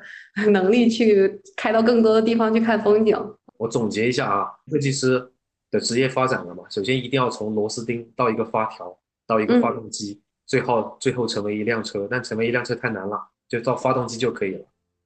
[0.51, 3.17] 能力去开到更多的地方去看风景。
[3.57, 5.31] 我总结一下啊，设计师
[5.71, 10.21] 的职业发展了嘛，首先一定要从螺丝钉到一个发条到一个发动机。
[10.45, 14.61] 最后，最后成为一辆车，但成为一辆车太难了，就到发动机就可以了。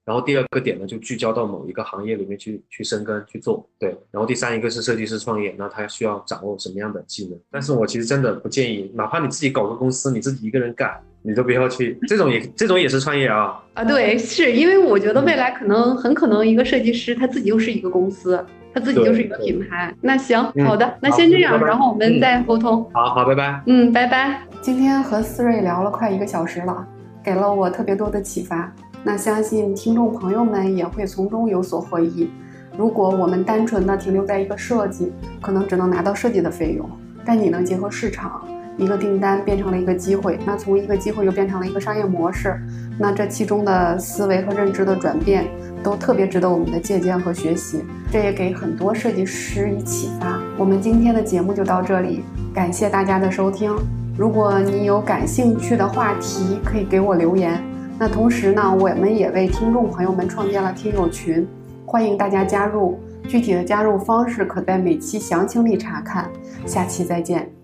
[0.05, 3.67] 然后第二个点呢，就聚焦到某一个行业里面去，去深耕去做。
[3.79, 7.39] 对，然后第三一个是设计师创业，那他需要掌握什么样的技能？
[7.49, 11.97] 但是我其实真的不建议，哪怕你自己搞个公司，你自己一个人干，你都不要去。
[12.07, 13.63] 这种也，这种也是创业啊。
[13.73, 18.43] 啊，对，是因为我觉得未来可能很可能一个设计师他自己又是一个公司。
[18.73, 19.93] 他自己就是一个品牌。
[20.01, 22.89] 那行，好的，那先这样，然后我们再沟通。
[22.93, 23.61] 好好，拜拜。
[23.67, 24.41] 嗯，拜拜。
[24.61, 26.87] 今天和思睿聊了快一个小时了，
[27.23, 28.71] 给了我特别多的启发。
[29.03, 32.29] 那相信听众朋友们也会从中有所获益。
[32.77, 35.11] 如果我们单纯的停留在一个设计，
[35.41, 36.87] 可能只能拿到设计的费用。
[37.25, 38.47] 但你能结合市场，
[38.77, 42.59] 一个订单变成了一个机会，那从一个机会又变成了一个商业模式，
[42.97, 45.45] 那这其中的思维和认知的转变。
[45.83, 50.39] 都特别值得我们的借鉴和学习，这也给很多设计师以启发。
[50.55, 53.75] 我们今天的节目就到这里，感谢大家的收听。
[54.15, 57.59] 如果你有感兴趣的话题，可以给我留言。
[57.97, 61.47] 那同时呢，我们也为听众朋友们创建了听友群，
[61.83, 62.99] 欢迎大家加入。
[63.27, 66.29] 具体的加入方式可在每期详情里查看。
[66.67, 67.60] 下期再见。